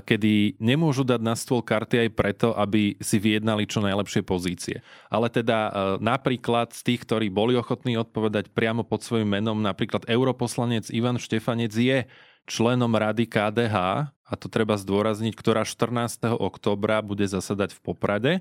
kedy 0.07 0.55
nemôžu 0.55 1.03
dať 1.03 1.19
na 1.19 1.35
stôl 1.35 1.59
karty 1.59 2.07
aj 2.07 2.09
preto, 2.15 2.55
aby 2.55 2.95
si 3.03 3.19
vyjednali 3.19 3.67
čo 3.67 3.83
najlepšie 3.83 4.23
pozície. 4.23 4.79
Ale 5.11 5.27
teda 5.27 5.75
napríklad 5.99 6.71
z 6.71 6.81
tých, 6.87 7.03
ktorí 7.03 7.27
boli 7.27 7.59
ochotní 7.59 7.99
odpovedať 7.99 8.55
priamo 8.55 8.87
pod 8.87 9.03
svojim 9.03 9.27
menom, 9.27 9.59
napríklad 9.59 10.07
europoslanec 10.07 10.87
Ivan 10.95 11.19
Štefanec 11.19 11.75
je 11.75 12.07
členom 12.47 12.95
rady 12.95 13.27
KDH, 13.27 13.75
a 14.23 14.33
to 14.33 14.49
treba 14.49 14.73
zdôrazniť, 14.79 15.37
ktorá 15.37 15.61
14. 15.61 16.39
oktobra 16.41 17.05
bude 17.05 17.27
zasadať 17.29 17.77
v 17.77 17.79
Poprade 17.85 18.33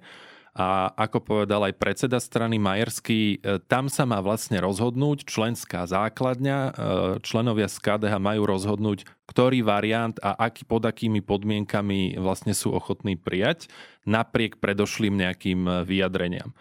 a 0.52 0.92
ako 1.09 1.25
povedal 1.25 1.64
aj 1.64 1.80
predseda 1.80 2.21
strany 2.21 2.61
Majerský, 2.61 3.40
e, 3.40 3.56
tam 3.64 3.88
sa 3.88 4.04
má 4.04 4.21
vlastne 4.21 4.61
rozhodnúť 4.61 5.25
členská 5.25 5.88
základňa, 5.88 6.59
e, 6.61 6.71
členovia 7.25 7.73
z 7.73 7.80
KDH 7.80 8.21
majú 8.21 8.44
rozhodnúť, 8.44 9.09
ktorý 9.25 9.64
variant 9.64 10.12
a 10.21 10.37
aký, 10.37 10.68
pod 10.68 10.85
akými 10.85 11.25
podmienkami 11.25 12.21
vlastne 12.21 12.52
sú 12.52 12.68
ochotní 12.76 13.16
prijať, 13.16 13.73
napriek 14.04 14.61
predošlým 14.61 15.16
nejakým 15.16 15.61
e, 15.64 15.73
vyjadreniam. 15.88 16.52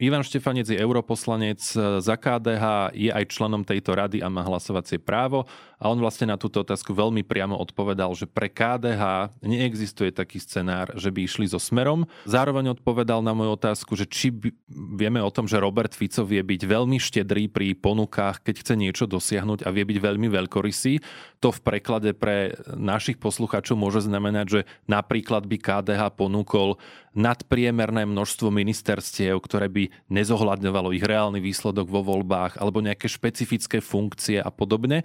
Ivan 0.00 0.24
Štefanec 0.24 0.64
je 0.64 0.80
europoslanec 0.80 1.60
za 2.00 2.16
KDH, 2.16 2.96
je 2.96 3.12
aj 3.12 3.36
členom 3.36 3.68
tejto 3.68 3.92
rady 3.92 4.24
a 4.24 4.32
má 4.32 4.40
hlasovacie 4.40 4.96
právo. 4.96 5.44
A 5.76 5.92
on 5.92 6.00
vlastne 6.00 6.28
na 6.28 6.40
túto 6.40 6.60
otázku 6.64 6.96
veľmi 6.96 7.20
priamo 7.20 7.52
odpovedal, 7.56 8.12
že 8.16 8.24
pre 8.24 8.48
KDH 8.48 9.32
neexistuje 9.44 10.08
taký 10.08 10.40
scenár, 10.40 10.92
že 10.96 11.12
by 11.12 11.28
išli 11.28 11.48
so 11.48 11.60
smerom. 11.60 12.08
Zároveň 12.24 12.80
odpovedal 12.80 13.20
na 13.20 13.36
moju 13.36 13.60
otázku, 13.60 13.92
že 13.92 14.08
či 14.08 14.32
vieme 14.72 15.20
o 15.20 15.28
tom, 15.28 15.44
že 15.44 15.60
Robert 15.60 15.92
Fico 15.92 16.24
vie 16.24 16.40
byť 16.40 16.64
veľmi 16.64 16.96
štedrý 16.96 17.52
pri 17.52 17.76
ponukách, 17.76 18.40
keď 18.40 18.54
chce 18.64 18.74
niečo 18.80 19.04
dosiahnuť 19.04 19.64
a 19.64 19.72
vie 19.72 19.84
byť 19.84 19.98
veľmi 20.00 20.28
veľkorysý. 20.32 21.00
To 21.44 21.52
v 21.52 21.60
preklade 21.60 22.16
pre 22.16 22.56
našich 22.72 23.20
poslucháčov 23.20 23.76
môže 23.76 24.04
znamenať, 24.04 24.46
že 24.48 24.60
napríklad 24.88 25.44
by 25.44 25.56
KDH 25.60 26.16
ponúkol 26.16 26.80
nadpriemerné 27.14 28.06
množstvo 28.06 28.50
ministerstiev, 28.54 29.38
ktoré 29.42 29.66
by 29.66 29.90
nezohľadňovalo 30.10 30.94
ich 30.94 31.02
reálny 31.02 31.42
výsledok 31.42 31.90
vo 31.90 32.06
voľbách 32.06 32.58
alebo 32.62 32.82
nejaké 32.84 33.10
špecifické 33.10 33.82
funkcie 33.82 34.38
a 34.38 34.50
podobne. 34.52 35.02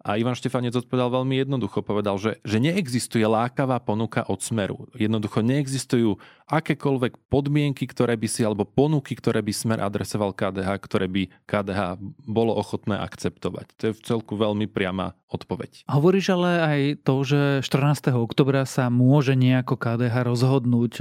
A 0.00 0.16
Ivan 0.16 0.32
Štefanec 0.32 0.72
odpovedal 0.72 1.12
veľmi 1.12 1.44
jednoducho. 1.44 1.84
Povedal, 1.84 2.16
že, 2.16 2.40
že 2.40 2.56
neexistuje 2.56 3.20
lákavá 3.20 3.76
ponuka 3.84 4.24
od 4.24 4.40
Smeru. 4.40 4.88
Jednoducho 4.96 5.44
neexistujú 5.44 6.16
akékoľvek 6.48 7.20
podmienky, 7.28 7.84
ktoré 7.84 8.16
by 8.16 8.24
si, 8.24 8.40
alebo 8.40 8.64
ponuky, 8.64 9.12
ktoré 9.12 9.44
by 9.44 9.52
Smer 9.52 9.78
adresoval 9.84 10.32
KDH, 10.32 10.68
ktoré 10.80 11.04
by 11.04 11.28
KDH 11.44 12.00
bolo 12.24 12.56
ochotné 12.56 12.96
akceptovať. 12.96 13.76
To 13.76 13.82
je 13.92 13.96
v 14.00 14.00
celku 14.00 14.40
veľmi 14.40 14.72
priama 14.72 15.19
odpoveď. 15.30 15.86
Hovoríš 15.86 16.34
ale 16.34 16.50
aj 16.60 16.80
to, 17.06 17.14
že 17.22 17.40
14. 17.62 18.10
oktobra 18.18 18.66
sa 18.66 18.90
môže 18.90 19.38
nejako 19.38 19.78
KDH 19.78 20.26
rozhodnúť. 20.26 20.92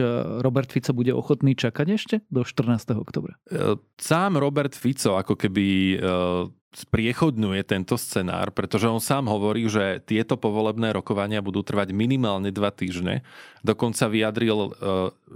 Robert 0.45 0.69
Fico 0.69 0.93
bude 0.93 1.11
ochotný 1.11 1.57
čakať 1.57 1.87
ešte 1.89 2.15
do 2.29 2.45
14. 2.45 2.93
oktobra? 2.93 3.35
E, 3.49 3.75
sám 3.97 4.37
Robert 4.37 4.77
Fico 4.77 5.17
ako 5.17 5.33
keby 5.33 5.65
e, 5.67 5.97
spriechodňuje 6.69 7.65
tento 7.65 7.97
scenár, 7.97 8.53
pretože 8.53 8.85
on 8.85 9.01
sám 9.01 9.25
hovorí, 9.25 9.65
že 9.65 10.05
tieto 10.05 10.37
povolebné 10.37 10.93
rokovania 10.93 11.41
budú 11.41 11.65
trvať 11.65 11.89
minimálne 11.97 12.53
dva 12.53 12.69
týždne. 12.69 13.25
Dokonca 13.65 14.05
vyjadril 14.05 14.69
e, 14.69 14.71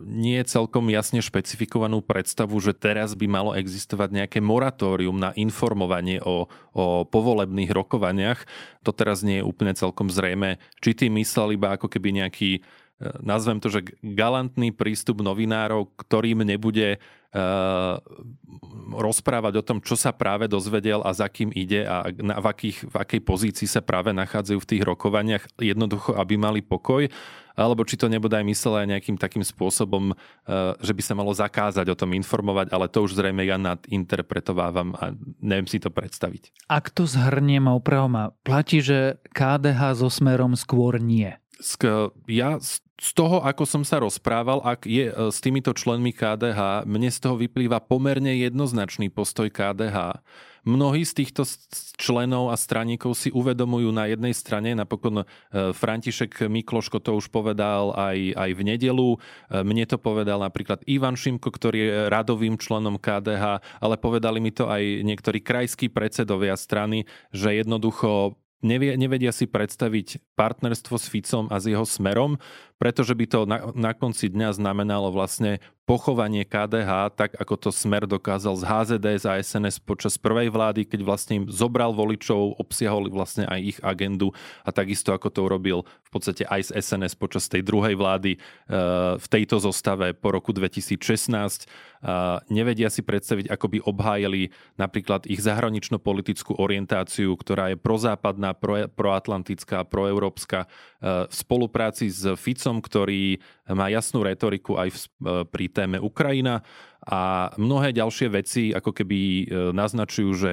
nie 0.06 0.38
celkom 0.46 0.94
jasne 0.94 1.26
špecifikovanú 1.26 2.06
predstavu, 2.06 2.54
že 2.62 2.78
teraz 2.78 3.18
by 3.18 3.26
malo 3.26 3.52
existovať 3.58 4.14
nejaké 4.14 4.40
moratórium 4.46 5.18
na 5.18 5.34
informovanie 5.34 6.22
o, 6.22 6.46
o 6.78 7.02
povolebných 7.10 7.74
rokovaniach. 7.74 8.46
To 8.84 8.92
teraz 8.92 9.24
nie 9.24 9.40
je 9.40 9.48
úplne 9.48 9.72
celkom 9.74 10.12
zrejme, 10.12 10.60
či 10.84 10.92
tým 10.94 11.16
myslel 11.18 11.56
iba 11.56 11.74
ako 11.74 11.88
keby 11.88 12.22
nejaký 12.22 12.62
E, 13.04 13.10
nazvem 13.20 13.60
to, 13.60 13.68
že 13.74 13.84
galantný 14.00 14.72
prístup 14.72 15.20
novinárov, 15.26 15.92
ktorým 15.98 16.46
nebude 16.46 17.02
uh, 17.34 17.98
rozprávať 18.94 19.54
o 19.60 19.66
tom, 19.66 19.78
čo 19.82 19.98
sa 19.98 20.14
práve 20.16 20.46
dozvedel 20.46 21.02
a 21.02 21.12
za 21.12 21.28
kým 21.28 21.50
ide 21.52 21.84
a 21.84 22.08
na, 22.22 22.40
v, 22.40 22.46
akých, 22.54 22.78
v 22.88 22.96
akej 22.96 23.22
pozícii 23.26 23.68
sa 23.68 23.82
práve 23.82 24.14
nachádzajú 24.14 24.60
v 24.62 24.70
tých 24.70 24.84
rokovaniach, 24.86 25.44
jednoducho, 25.60 26.16
aby 26.16 26.38
mali 26.38 26.62
pokoj, 26.62 27.10
alebo 27.54 27.86
či 27.86 28.00
to 28.00 28.10
nebude 28.10 28.34
aj 28.34 28.46
myslené 28.46 28.98
nejakým 28.98 29.18
takým 29.18 29.46
spôsobom, 29.46 30.14
uh, 30.14 30.74
že 30.82 30.94
by 30.94 31.02
sa 31.06 31.14
malo 31.14 31.34
zakázať 31.34 31.86
o 31.92 31.96
tom 31.98 32.18
informovať, 32.18 32.74
ale 32.74 32.90
to 32.90 33.06
už 33.06 33.18
zrejme 33.18 33.46
ja 33.46 33.62
nadinterpretovávam 33.62 34.98
a 34.98 35.14
neviem 35.42 35.70
si 35.70 35.78
to 35.78 35.94
predstaviť. 35.94 36.54
Ak 36.72 36.90
to 36.90 37.06
zhrniem 37.06 37.70
a 37.70 37.78
upravom, 37.78 38.34
platí, 38.42 38.82
že 38.82 39.22
KDH 39.34 40.02
so 40.02 40.10
smerom 40.10 40.58
skôr 40.58 40.98
nie 40.98 41.43
Ja 42.28 42.60
z 43.04 43.12
toho, 43.12 43.44
ako 43.44 43.68
som 43.68 43.84
sa 43.84 44.00
rozprával, 44.00 44.64
ak 44.64 44.88
je 44.88 45.12
e, 45.12 45.14
s 45.34 45.44
týmito 45.44 45.76
členmi 45.76 46.16
KDH, 46.16 46.88
mne 46.88 47.10
z 47.12 47.20
toho 47.20 47.36
vyplýva 47.36 47.84
pomerne 47.84 48.32
jednoznačný 48.38 49.12
postoj 49.12 49.52
KDH. 49.52 50.24
Mnohí 50.64 51.04
z 51.04 51.20
týchto 51.20 51.44
členov 52.00 52.48
a 52.48 52.56
straníkov 52.56 53.20
si 53.20 53.28
uvedomujú 53.28 53.92
na 53.92 54.08
jednej 54.08 54.32
strane, 54.32 54.72
napokon 54.72 55.24
e, 55.24 55.26
František 55.76 56.48
Mikloško 56.48 57.04
to 57.04 57.20
už 57.20 57.28
povedal 57.28 57.92
aj, 57.92 58.40
aj 58.40 58.50
v 58.56 58.62
nedelu, 58.64 59.10
e, 59.12 59.18
mne 59.60 59.84
to 59.84 60.00
povedal 60.00 60.40
napríklad 60.40 60.80
Ivan 60.88 61.20
Šimko, 61.20 61.52
ktorý 61.52 61.80
je 61.84 61.92
radovým 62.08 62.56
členom 62.56 62.96
KDH, 62.96 63.60
ale 63.84 63.96
povedali 64.00 64.40
mi 64.40 64.56
to 64.56 64.72
aj 64.72 65.04
niektorí 65.04 65.44
krajskí 65.44 65.92
predsedovia 65.92 66.56
strany, 66.56 67.04
že 67.36 67.52
jednoducho 67.60 68.40
nevie, 68.64 68.96
nevedia 68.98 69.30
si 69.36 69.46
predstaviť 69.46 70.36
partnerstvo 70.40 70.96
s 70.98 71.06
Ficom 71.12 71.46
a 71.52 71.60
s 71.60 71.70
jeho 71.70 71.84
smerom, 71.84 72.40
pretože 72.84 73.16
by 73.16 73.26
to 73.32 73.40
na, 73.48 73.72
na 73.72 73.96
konci 73.96 74.28
dňa 74.28 74.60
znamenalo 74.60 75.08
vlastne 75.08 75.64
pochovanie 75.84 76.48
KDH, 76.48 77.16
tak 77.16 77.32
ako 77.36 77.56
to 77.56 77.70
Smer 77.72 78.08
dokázal 78.08 78.56
z 78.56 78.64
HZD 78.64 79.08
a 79.28 79.40
SNS 79.40 79.84
počas 79.84 80.16
prvej 80.16 80.48
vlády, 80.48 80.88
keď 80.88 81.04
vlastne 81.04 81.44
im 81.44 81.46
zobral 81.52 81.92
voličov, 81.92 82.56
obsiahol 82.60 83.12
vlastne 83.12 83.44
aj 83.48 83.60
ich 83.60 83.78
agendu 83.84 84.32
a 84.64 84.72
takisto 84.72 85.12
ako 85.12 85.28
to 85.28 85.40
urobil 85.44 85.84
v 85.84 86.10
podstate 86.12 86.48
aj 86.48 86.72
z 86.72 86.80
SNS 86.80 87.20
počas 87.20 87.52
tej 87.52 87.68
druhej 87.68 88.00
vlády 88.00 88.36
e, 88.36 88.40
v 89.20 89.28
tejto 89.28 89.60
zostave 89.60 90.16
po 90.16 90.32
roku 90.32 90.56
2016. 90.56 91.68
Nevedia 92.52 92.92
si 92.92 93.00
predstaviť, 93.00 93.48
ako 93.48 93.66
by 93.72 93.78
obhájili 93.88 94.52
napríklad 94.76 95.24
ich 95.24 95.40
zahranično-politickú 95.40 96.60
orientáciu, 96.60 97.32
ktorá 97.40 97.72
je 97.72 97.78
prozápadná, 97.80 98.52
pro, 98.52 98.92
proatlantická, 98.92 99.88
proeurópska 99.88 100.64
e, 100.64 101.28
v 101.28 101.34
spolupráci 101.34 102.08
s 102.08 102.24
Ficom, 102.40 102.73
ktorý 102.80 103.38
má 103.74 103.92
jasnú 103.92 104.24
retoriku 104.24 104.80
aj 104.80 104.90
v, 104.90 104.98
e, 104.98 105.08
pri 105.50 105.66
téme 105.70 105.98
Ukrajina 106.00 106.64
a 107.04 107.52
mnohé 107.60 107.92
ďalšie 107.92 108.28
veci 108.32 108.64
ako 108.72 108.96
keby 108.96 109.20
e, 109.20 109.44
naznačujú, 109.76 110.30
že 110.34 110.52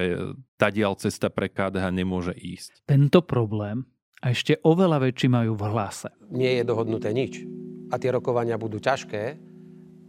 tá 0.59 0.67
dial 0.69 0.93
cesta 0.99 1.31
pre 1.31 1.47
KDH 1.47 1.85
nemôže 1.95 2.35
ísť. 2.35 2.85
Tento 2.85 3.23
problém 3.23 3.87
a 4.21 4.29
ešte 4.29 4.59
oveľa 4.61 5.01
väčší 5.09 5.27
majú 5.31 5.57
v 5.57 5.63
hlase. 5.71 6.13
Nie 6.29 6.61
je 6.61 6.67
dohodnuté 6.67 7.09
nič 7.15 7.41
a 7.91 7.99
tie 7.99 8.13
rokovania 8.13 8.55
budú 8.55 8.79
ťažké, 8.79 9.50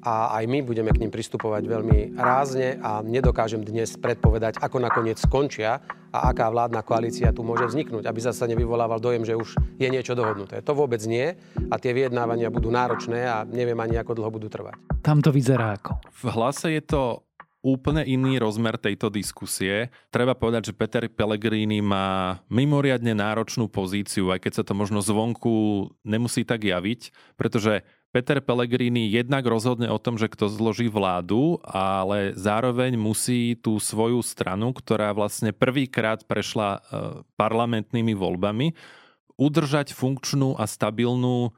a 0.02 0.34
aj 0.42 0.44
my 0.50 0.58
budeme 0.66 0.90
k 0.90 0.98
ním 1.06 1.14
pristupovať 1.14 1.62
veľmi 1.62 2.18
rázne 2.18 2.82
a 2.82 3.00
nedokážem 3.06 3.62
dnes 3.62 3.94
predpovedať, 3.94 4.58
ako 4.58 4.82
nakoniec 4.82 5.22
skončia 5.22 5.78
a 6.10 6.18
aká 6.34 6.50
vládna 6.50 6.82
koalícia 6.82 7.30
tu 7.30 7.46
môže 7.46 7.70
vzniknúť, 7.70 8.10
aby 8.10 8.20
zase 8.20 8.50
nevyvolával 8.50 8.98
dojem, 8.98 9.22
že 9.22 9.38
už 9.38 9.56
je 9.78 9.88
niečo 9.88 10.18
dohodnuté. 10.18 10.60
To 10.66 10.74
vôbec 10.74 11.00
nie 11.06 11.38
a 11.70 11.74
tie 11.78 11.94
vyjednávania 11.94 12.50
budú 12.50 12.68
náročné 12.74 13.30
a 13.30 13.46
neviem 13.46 13.78
ani, 13.78 13.96
ako 13.96 14.18
dlho 14.18 14.30
budú 14.34 14.50
trvať. 14.50 14.74
Tam 15.06 15.22
to 15.22 15.30
vyzerá 15.30 15.78
ako? 15.78 16.02
V 16.10 16.24
hlase 16.34 16.74
je 16.74 16.82
to 16.82 17.02
úplne 17.62 18.02
iný 18.02 18.42
rozmer 18.42 18.74
tejto 18.74 19.06
diskusie. 19.06 19.86
Treba 20.10 20.34
povedať, 20.34 20.74
že 20.74 20.76
Peter 20.76 21.06
Pellegrini 21.06 21.78
má 21.78 22.42
mimoriadne 22.50 23.14
náročnú 23.14 23.70
pozíciu, 23.70 24.34
aj 24.34 24.42
keď 24.42 24.52
sa 24.58 24.64
to 24.66 24.74
možno 24.74 24.98
zvonku 24.98 25.86
nemusí 26.02 26.42
tak 26.42 26.66
javiť, 26.66 27.14
pretože 27.38 27.86
Peter 28.12 28.44
Pellegrini 28.44 29.08
jednak 29.08 29.40
rozhodne 29.48 29.88
o 29.88 29.96
tom, 29.96 30.20
že 30.20 30.28
kto 30.28 30.52
zloží 30.52 30.92
vládu, 30.92 31.56
ale 31.64 32.36
zároveň 32.36 33.00
musí 33.00 33.56
tú 33.56 33.80
svoju 33.80 34.20
stranu, 34.20 34.76
ktorá 34.76 35.16
vlastne 35.16 35.56
prvýkrát 35.56 36.20
prešla 36.28 36.76
e, 36.76 36.80
parlamentnými 37.40 38.12
voľbami, 38.12 38.76
udržať 39.40 39.96
funkčnú 39.96 40.60
a 40.60 40.68
stabilnú 40.68 41.48
e, 41.48 41.50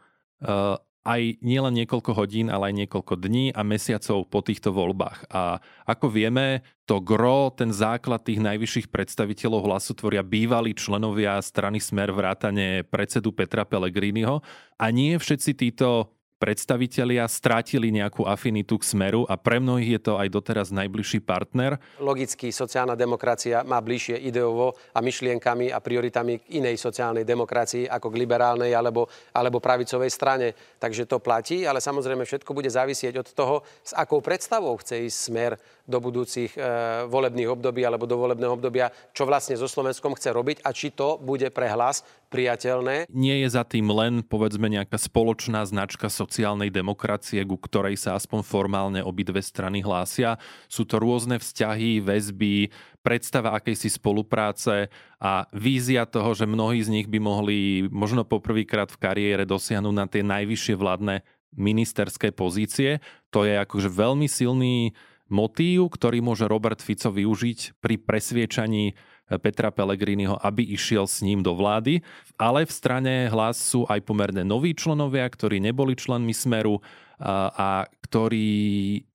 aj 1.04 1.42
nielen 1.44 1.84
niekoľko 1.84 2.16
hodín, 2.16 2.48
ale 2.48 2.72
aj 2.72 2.86
niekoľko 2.86 3.14
dní 3.20 3.52
a 3.52 3.60
mesiacov 3.60 4.24
po 4.30 4.40
týchto 4.40 4.72
voľbách. 4.72 5.28
A 5.34 5.60
ako 5.84 6.06
vieme, 6.08 6.64
to 6.88 7.02
gro, 7.02 7.52
ten 7.52 7.74
základ 7.74 8.24
tých 8.24 8.40
najvyšších 8.40 8.88
predstaviteľov 8.88 9.68
hlasu 9.68 9.92
tvoria 9.92 10.24
bývalí 10.24 10.72
členovia 10.72 11.36
strany 11.44 11.76
Smer 11.82 12.08
vrátane 12.08 12.88
predsedu 12.88 13.36
Petra 13.36 13.68
Pellegriniho. 13.68 14.40
A 14.80 14.84
nie 14.88 15.20
všetci 15.20 15.52
títo 15.58 16.14
predstavitelia 16.38 17.24
strátili 17.30 17.88
nejakú 17.94 18.26
afinitu 18.26 18.76
k 18.76 18.84
smeru 18.84 19.22
a 19.24 19.38
pre 19.38 19.62
mnohých 19.62 19.96
je 19.96 20.00
to 20.02 20.12
aj 20.20 20.28
doteraz 20.28 20.68
najbližší 20.74 21.22
partner. 21.22 21.78
Logicky 22.02 22.50
sociálna 22.50 22.98
demokracia 22.98 23.62
má 23.62 23.80
bližšie 23.80 24.18
ideovo 24.20 24.76
a 24.92 24.98
myšlienkami 25.00 25.70
a 25.70 25.78
prioritami 25.78 26.42
k 26.42 26.60
inej 26.60 26.76
sociálnej 26.76 27.22
demokracii 27.22 27.86
ako 27.88 28.12
k 28.12 28.20
liberálnej 28.20 28.74
alebo, 28.74 29.06
alebo 29.32 29.62
pravicovej 29.62 30.10
strane. 30.10 30.52
Takže 30.78 31.08
to 31.08 31.22
platí, 31.22 31.64
ale 31.64 31.80
samozrejme 31.80 32.26
všetko 32.26 32.50
bude 32.52 32.68
závisieť 32.68 33.14
od 33.22 33.28
toho, 33.32 33.56
s 33.80 33.96
akou 33.96 34.20
predstavou 34.20 34.76
chce 34.82 35.06
ísť 35.06 35.18
smer 35.18 35.52
do 35.84 36.00
budúcich 36.00 36.56
e, 36.56 36.60
volebných 37.04 37.52
období 37.52 37.84
alebo 37.84 38.08
do 38.08 38.16
volebného 38.16 38.56
obdobia, 38.56 38.88
čo 39.12 39.28
vlastne 39.28 39.52
so 39.60 39.68
Slovenskom 39.68 40.16
chce 40.16 40.32
robiť 40.32 40.56
a 40.64 40.72
či 40.72 40.88
to 40.88 41.20
bude 41.20 41.44
pre 41.52 41.68
hlas 41.68 42.00
priateľné. 42.32 43.06
Nie 43.12 43.44
je 43.44 43.48
za 43.52 43.62
tým 43.68 43.92
len, 43.92 44.24
povedzme, 44.24 44.66
nejaká 44.72 44.96
spoločná 44.96 45.60
značka 45.68 46.08
sociálnej 46.08 46.72
demokracie, 46.72 47.44
ku 47.44 47.60
ktorej 47.60 48.00
sa 48.00 48.16
aspoň 48.16 48.40
formálne 48.42 49.00
obidve 49.04 49.44
strany 49.44 49.84
hlásia. 49.84 50.40
Sú 50.66 50.88
to 50.88 50.96
rôzne 50.96 51.36
vzťahy, 51.36 52.00
väzby, 52.00 52.72
predstava 53.04 53.52
akejsi 53.52 53.92
spolupráce 53.92 54.88
a 55.20 55.44
vízia 55.52 56.08
toho, 56.08 56.32
že 56.32 56.48
mnohí 56.48 56.80
z 56.80 56.90
nich 56.90 57.06
by 57.12 57.20
mohli 57.20 57.84
možno 57.92 58.24
poprvýkrát 58.24 58.88
v 58.88 59.00
kariére 59.00 59.44
dosiahnuť 59.44 59.94
na 59.94 60.08
tie 60.08 60.24
najvyššie 60.24 60.74
vládne 60.80 61.20
ministerské 61.54 62.34
pozície. 62.34 62.98
To 63.30 63.46
je 63.46 63.54
akože 63.60 63.86
veľmi 63.86 64.26
silný 64.26 64.90
motív, 65.28 65.92
ktorý 65.94 66.20
môže 66.20 66.44
Robert 66.48 66.80
Fico 66.80 67.08
využiť 67.12 67.80
pri 67.80 68.00
presviečaní 68.00 68.92
eh, 68.92 68.94
Petra 69.40 69.72
Pellegriniho, 69.72 70.36
aby 70.40 70.64
išiel 70.74 71.08
s 71.08 71.22
ním 71.24 71.40
do 71.40 71.56
vlády. 71.56 72.04
Ale 72.36 72.64
v 72.64 72.72
strane 72.72 73.14
hlas 73.30 73.60
sú 73.60 73.86
aj 73.86 74.02
pomerne 74.04 74.42
noví 74.42 74.74
členovia, 74.74 75.28
ktorí 75.28 75.62
neboli 75.62 75.94
členmi 75.94 76.34
Smeru 76.34 76.82
a 77.24 77.86
ktorí 78.04 78.48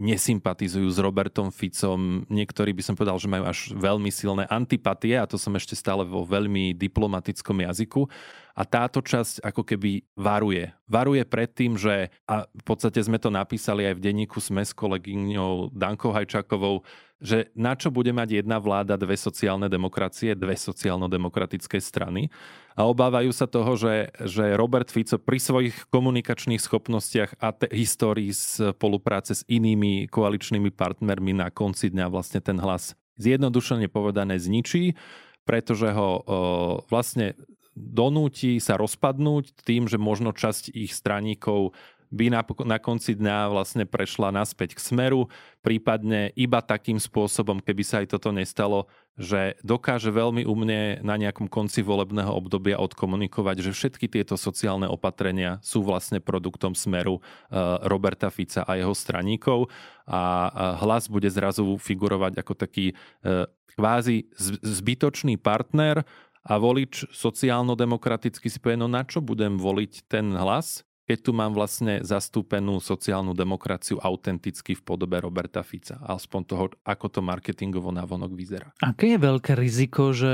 nesympatizujú 0.02 0.90
s 0.90 0.98
Robertom 0.98 1.54
Ficom. 1.54 2.26
Niektorí 2.26 2.74
by 2.74 2.82
som 2.82 2.98
povedal, 2.98 3.22
že 3.22 3.30
majú 3.30 3.46
až 3.46 3.70
veľmi 3.78 4.10
silné 4.10 4.50
antipatie 4.50 5.14
a 5.14 5.30
to 5.30 5.38
som 5.38 5.54
ešte 5.54 5.78
stále 5.78 6.02
vo 6.02 6.26
veľmi 6.26 6.74
diplomatickom 6.74 7.62
jazyku. 7.70 8.10
A 8.58 8.66
táto 8.66 9.00
časť 9.00 9.46
ako 9.46 9.62
keby 9.62 10.04
varuje. 10.18 10.74
Varuje 10.90 11.22
pred 11.24 11.48
tým, 11.54 11.78
že, 11.78 12.10
a 12.26 12.50
v 12.50 12.64
podstate 12.66 12.98
sme 13.00 13.22
to 13.22 13.30
napísali 13.30 13.86
aj 13.86 14.02
v 14.02 14.04
denníku 14.10 14.42
Sme 14.42 14.66
s 14.66 14.74
kolegyňou 14.74 15.72
Dankou 15.72 16.10
Hajčakovou, 16.10 16.82
že 17.20 17.52
na 17.52 17.76
čo 17.76 17.92
bude 17.92 18.16
mať 18.16 18.44
jedna 18.44 18.64
vláda 18.64 18.96
dve 18.96 19.20
sociálne 19.20 19.68
demokracie, 19.68 20.40
dve 20.40 20.56
sociálno-demokratické 20.56 21.84
strany. 21.84 22.32
A 22.80 22.88
obávajú 22.88 23.36
sa 23.36 23.44
toho, 23.44 23.76
že, 23.76 24.08
že 24.24 24.56
Robert 24.56 24.88
Fico 24.88 25.20
pri 25.20 25.36
svojich 25.36 25.76
komunikačných 25.92 26.64
schopnostiach 26.64 27.36
a 27.44 27.52
te, 27.52 27.68
histórii 27.76 28.32
spolupráce 28.32 29.36
s 29.36 29.44
inými 29.52 30.08
koaličnými 30.08 30.72
partnermi 30.72 31.36
na 31.36 31.52
konci 31.52 31.92
dňa 31.92 32.08
vlastne 32.08 32.40
ten 32.40 32.56
hlas 32.56 32.96
zjednodušene 33.20 33.92
povedané 33.92 34.40
zničí, 34.40 34.96
pretože 35.44 35.92
ho 35.92 36.10
o, 36.16 36.22
vlastne 36.88 37.36
donúti 37.76 38.64
sa 38.64 38.80
rozpadnúť 38.80 39.60
tým, 39.68 39.92
že 39.92 40.00
možno 40.00 40.32
časť 40.32 40.72
ich 40.72 40.96
straníkov 40.96 41.76
by 42.10 42.34
na, 42.34 42.42
na 42.66 42.78
konci 42.82 43.14
dňa 43.14 43.54
vlastne 43.54 43.86
prešla 43.86 44.34
naspäť 44.34 44.78
k 44.78 44.82
smeru, 44.82 45.30
prípadne 45.62 46.34
iba 46.34 46.60
takým 46.62 46.98
spôsobom, 46.98 47.62
keby 47.62 47.84
sa 47.86 48.02
aj 48.02 48.18
toto 48.18 48.34
nestalo, 48.34 48.90
že 49.20 49.60
dokáže 49.62 50.10
veľmi 50.10 50.48
umne 50.48 51.04
na 51.06 51.20
nejakom 51.20 51.46
konci 51.52 51.86
volebného 51.86 52.32
obdobia 52.32 52.80
odkomunikovať, 52.80 53.70
že 53.70 53.76
všetky 53.76 54.08
tieto 54.08 54.40
sociálne 54.40 54.88
opatrenia 54.88 55.60
sú 55.62 55.84
vlastne 55.86 56.24
produktom 56.24 56.74
smeru 56.74 57.20
uh, 57.20 57.84
Roberta 57.86 58.32
Fica 58.32 58.64
a 58.64 58.80
jeho 58.80 58.96
straníkov. 58.96 59.68
A 60.10 60.50
hlas 60.82 61.06
bude 61.06 61.30
zrazu 61.30 61.78
figurovať 61.78 62.42
ako 62.42 62.54
taký 62.58 62.96
uh, 63.22 63.46
kvázi 63.78 64.32
zbytočný 64.66 65.38
partner, 65.38 66.02
a 66.40 66.56
volič 66.56 67.04
sociálno-demokraticky 67.12 68.48
si 68.48 68.58
povie, 68.64 68.80
no 68.80 68.88
na 68.88 69.04
čo 69.04 69.20
budem 69.20 69.60
voliť 69.60 70.08
ten 70.08 70.32
hlas, 70.34 70.88
keď 71.10 71.26
tu 71.26 71.34
mám 71.34 71.58
vlastne 71.58 72.06
zastúpenú 72.06 72.78
sociálnu 72.78 73.34
demokraciu 73.34 73.98
autenticky 73.98 74.78
v 74.78 74.86
podobe 74.86 75.18
Roberta 75.18 75.66
Fica. 75.66 75.98
Aspoň 76.06 76.42
toho, 76.46 76.70
ako 76.86 77.10
to 77.10 77.26
marketingovo 77.26 77.90
navonok 77.90 78.30
vyzerá. 78.38 78.70
Aké 78.78 79.18
je 79.18 79.20
veľké 79.26 79.58
riziko, 79.58 80.14
že 80.14 80.30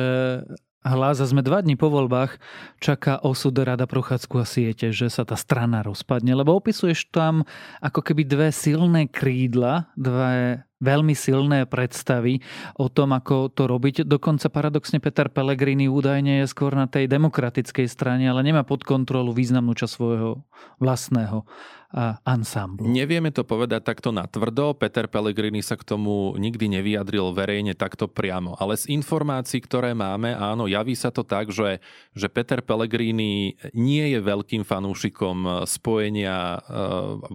hlas 0.84 1.24
a 1.24 1.26
sme 1.32 1.40
dva 1.40 1.64
dní 1.64 1.80
po 1.80 1.88
voľbách, 1.88 2.38
čaká 2.84 3.24
osud 3.24 3.56
Rada 3.56 3.88
Prochádzku 3.88 4.36
a 4.38 4.46
siete, 4.46 4.92
že 4.92 5.08
sa 5.08 5.24
tá 5.24 5.40
strana 5.40 5.80
rozpadne, 5.80 6.36
lebo 6.36 6.60
opisuješ 6.60 7.08
tam 7.08 7.48
ako 7.80 8.04
keby 8.04 8.28
dve 8.28 8.52
silné 8.52 9.08
krídla, 9.08 9.90
dve 9.96 10.68
veľmi 10.84 11.16
silné 11.16 11.64
predstavy 11.66 12.44
o 12.76 12.92
tom, 12.92 13.16
ako 13.16 13.52
to 13.52 13.68
robiť. 13.68 14.04
Dokonca 14.04 14.52
paradoxne 14.52 15.00
Peter 15.00 15.32
Pellegrini 15.32 15.88
údajne 15.88 16.44
je 16.44 16.52
skôr 16.52 16.76
na 16.76 16.86
tej 16.90 17.08
demokratickej 17.08 17.88
strane, 17.88 18.28
ale 18.28 18.44
nemá 18.44 18.68
pod 18.68 18.84
kontrolu 18.84 19.32
významnú 19.32 19.72
časť 19.72 19.94
svojho 19.96 20.44
vlastného 20.84 21.48
ansámblu. 22.28 22.92
Nevieme 22.92 23.32
to 23.32 23.48
povedať 23.48 23.88
takto 23.88 24.12
natvrdo. 24.12 24.76
Peter 24.76 25.08
Pellegrini 25.08 25.64
sa 25.64 25.80
k 25.80 25.88
tomu 25.88 26.36
nikdy 26.36 26.68
nevyjadril 26.68 27.32
verejne 27.32 27.72
takto 27.72 28.12
priamo. 28.12 28.60
Ale 28.60 28.76
z 28.76 28.92
informácií, 28.92 29.64
ktoré 29.64 29.96
máme, 29.96 30.36
áno, 30.36 30.68
javí 30.68 30.92
sa 30.92 31.08
to 31.08 31.24
tak, 31.24 31.56
že, 31.56 31.80
že 32.12 32.28
Peter 32.28 32.60
Pellegrini 32.60 33.56
nie 33.72 34.06
je 34.12 34.20
veľkým 34.20 34.68
fanúšikom 34.68 35.64
spojenia, 35.64 36.60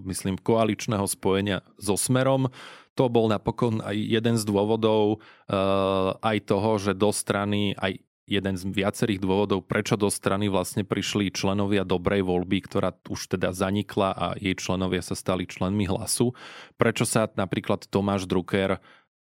myslím, 0.05 0.37
koaličného 0.37 1.09
spojenia 1.09 1.65
so 1.81 1.97
Smerom 1.97 2.53
to 2.95 3.07
bol 3.09 3.31
napokon 3.31 3.81
aj 3.81 3.97
jeden 3.97 4.37
z 4.37 4.45
dôvodov 4.45 5.19
uh, 5.19 6.17
aj 6.21 6.39
toho, 6.47 6.71
že 6.79 6.93
do 6.95 7.15
strany, 7.15 7.75
aj 7.79 8.03
jeden 8.31 8.55
z 8.55 8.63
viacerých 8.71 9.19
dôvodov, 9.19 9.67
prečo 9.67 9.99
do 9.99 10.07
strany 10.07 10.47
vlastne 10.47 10.87
prišli 10.87 11.35
členovia 11.35 11.83
dobrej 11.83 12.23
voľby, 12.23 12.63
ktorá 12.63 12.95
už 13.11 13.35
teda 13.35 13.51
zanikla 13.51 14.15
a 14.15 14.27
jej 14.39 14.55
členovia 14.55 15.03
sa 15.03 15.19
stali 15.19 15.51
členmi 15.51 15.91
hlasu. 15.91 16.31
Prečo 16.79 17.03
sa 17.03 17.27
napríklad 17.27 17.91
Tomáš 17.91 18.31
Drucker 18.31 18.79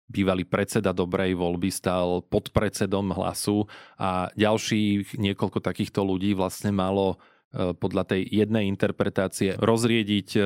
bývalý 0.07 0.47
predseda 0.47 0.95
dobrej 0.95 1.35
voľby 1.35 1.67
stal 1.67 2.23
podpredsedom 2.31 3.11
hlasu 3.11 3.67
a 3.99 4.31
ďalších 4.39 5.19
niekoľko 5.19 5.59
takýchto 5.59 6.03
ľudí 6.03 6.31
vlastne 6.35 6.71
malo 6.71 7.19
e, 7.51 7.75
podľa 7.75 8.15
tej 8.15 8.21
jednej 8.27 8.71
interpretácie 8.71 9.59
rozriediť 9.59 10.29
e, 10.35 10.41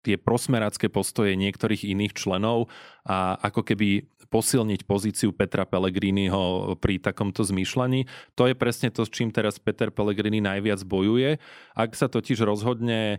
tie 0.00 0.16
prosmerácké 0.16 0.88
postoje 0.88 1.36
niektorých 1.36 1.84
iných 1.84 2.16
členov 2.16 2.72
a 3.04 3.36
ako 3.40 3.64
keby 3.64 4.08
posilniť 4.30 4.86
pozíciu 4.86 5.34
Petra 5.34 5.66
Pellegriniho 5.66 6.74
pri 6.78 7.02
takomto 7.02 7.42
zmýšľaní. 7.42 8.06
To 8.38 8.46
je 8.46 8.54
presne 8.54 8.94
to, 8.94 9.02
s 9.02 9.10
čím 9.10 9.34
teraz 9.34 9.58
Peter 9.58 9.90
Pellegrini 9.90 10.38
najviac 10.38 10.86
bojuje. 10.86 11.42
Ak 11.74 11.98
sa 11.98 12.06
totiž 12.06 12.46
rozhodne 12.46 13.18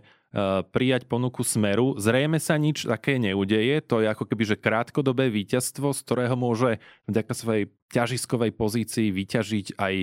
prijať 0.64 1.04
ponuku 1.04 1.44
Smeru. 1.44 2.00
Zrejme 2.00 2.40
sa 2.40 2.56
nič 2.56 2.88
také 2.88 3.20
neudeje. 3.20 3.84
To 3.92 4.00
je 4.00 4.08
ako 4.08 4.24
keby 4.24 4.56
že 4.56 4.56
krátkodobé 4.56 5.28
víťazstvo, 5.28 5.92
z 5.92 6.00
ktorého 6.00 6.34
môže 6.34 6.80
vďaka 7.04 7.32
svojej 7.36 7.64
ťažiskovej 7.92 8.56
pozícii 8.56 9.12
vyťažiť 9.12 9.76
aj 9.76 9.94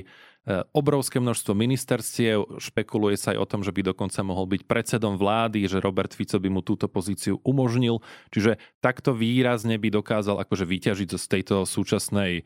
obrovské 0.73 1.19
množstvo 1.19 1.53
ministerstiev, 1.53 2.57
špekuluje 2.57 3.19
sa 3.19 3.35
aj 3.35 3.39
o 3.43 3.49
tom, 3.49 3.61
že 3.61 3.75
by 3.75 3.91
dokonca 3.93 4.23
mohol 4.25 4.49
byť 4.49 4.61
predsedom 4.65 5.19
vlády, 5.19 5.67
že 5.67 5.83
Robert 5.83 6.15
Fico 6.15 6.39
by 6.39 6.49
mu 6.49 6.61
túto 6.65 6.89
pozíciu 6.89 7.37
umožnil. 7.45 8.01
Čiže 8.33 8.57
takto 8.81 9.13
výrazne 9.13 9.77
by 9.77 9.93
dokázal 9.93 10.41
akože 10.41 10.65
vyťažiť 10.65 11.09
z 11.13 11.25
tejto 11.27 11.55
súčasnej 11.67 12.31
e, 12.41 12.43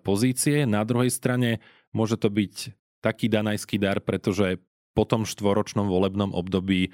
pozície. 0.00 0.66
Na 0.66 0.82
druhej 0.82 1.12
strane 1.12 1.62
môže 1.94 2.18
to 2.18 2.32
byť 2.32 2.74
taký 3.04 3.28
danajský 3.28 3.76
dar, 3.76 4.00
pretože 4.00 4.58
po 4.94 5.02
tom 5.04 5.26
štvoročnom 5.26 5.90
volebnom 5.90 6.30
období 6.30 6.88
e, 6.88 6.90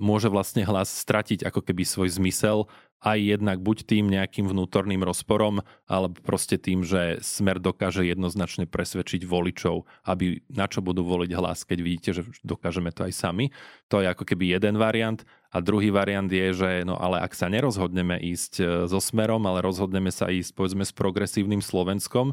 môže 0.00 0.32
vlastne 0.32 0.64
hlas 0.64 0.88
stratiť 0.88 1.44
ako 1.44 1.60
keby 1.60 1.84
svoj 1.84 2.08
zmysel 2.16 2.66
aj 3.02 3.18
jednak 3.18 3.58
buď 3.58 3.82
tým 3.82 4.06
nejakým 4.06 4.46
vnútorným 4.46 5.02
rozporom, 5.02 5.66
alebo 5.90 6.14
proste 6.22 6.54
tým, 6.54 6.86
že 6.86 7.18
smer 7.18 7.58
dokáže 7.58 8.06
jednoznačne 8.06 8.70
presvedčiť 8.70 9.26
voličov, 9.26 9.82
aby 10.06 10.46
na 10.46 10.70
čo 10.70 10.80
budú 10.80 11.02
voliť 11.02 11.30
hlas, 11.34 11.66
keď 11.66 11.78
vidíte, 11.82 12.10
že 12.14 12.22
dokážeme 12.46 12.94
to 12.94 13.02
aj 13.02 13.12
sami. 13.12 13.50
To 13.90 13.98
je 13.98 14.06
ako 14.06 14.22
keby 14.22 14.54
jeden 14.54 14.78
variant. 14.78 15.26
A 15.52 15.60
druhý 15.60 15.92
variant 15.92 16.30
je, 16.30 16.54
že 16.54 16.70
no 16.86 16.96
ale 16.96 17.20
ak 17.20 17.36
sa 17.36 17.50
nerozhodneme 17.50 18.16
ísť 18.22 18.52
e, 18.62 18.64
so 18.88 19.02
smerom, 19.02 19.44
ale 19.44 19.60
rozhodneme 19.60 20.08
sa 20.14 20.30
ísť 20.30 20.54
povedzme 20.56 20.86
s 20.86 20.94
progresívnym 20.94 21.60
Slovenskom, 21.60 22.32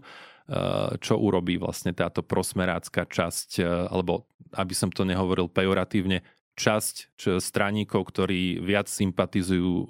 čo 0.98 1.22
urobí 1.22 1.62
vlastne 1.62 1.94
táto 1.94 2.26
prosmerácká 2.26 3.06
časť, 3.06 3.50
e, 3.62 3.64
alebo 3.66 4.26
aby 4.58 4.74
som 4.74 4.90
to 4.90 5.06
nehovoril 5.06 5.46
pejoratívne, 5.46 6.26
časť 6.60 7.24
straníkov, 7.40 8.12
ktorí 8.12 8.60
viac 8.60 8.92
sympatizujú 8.92 9.72
uh, 9.72 9.86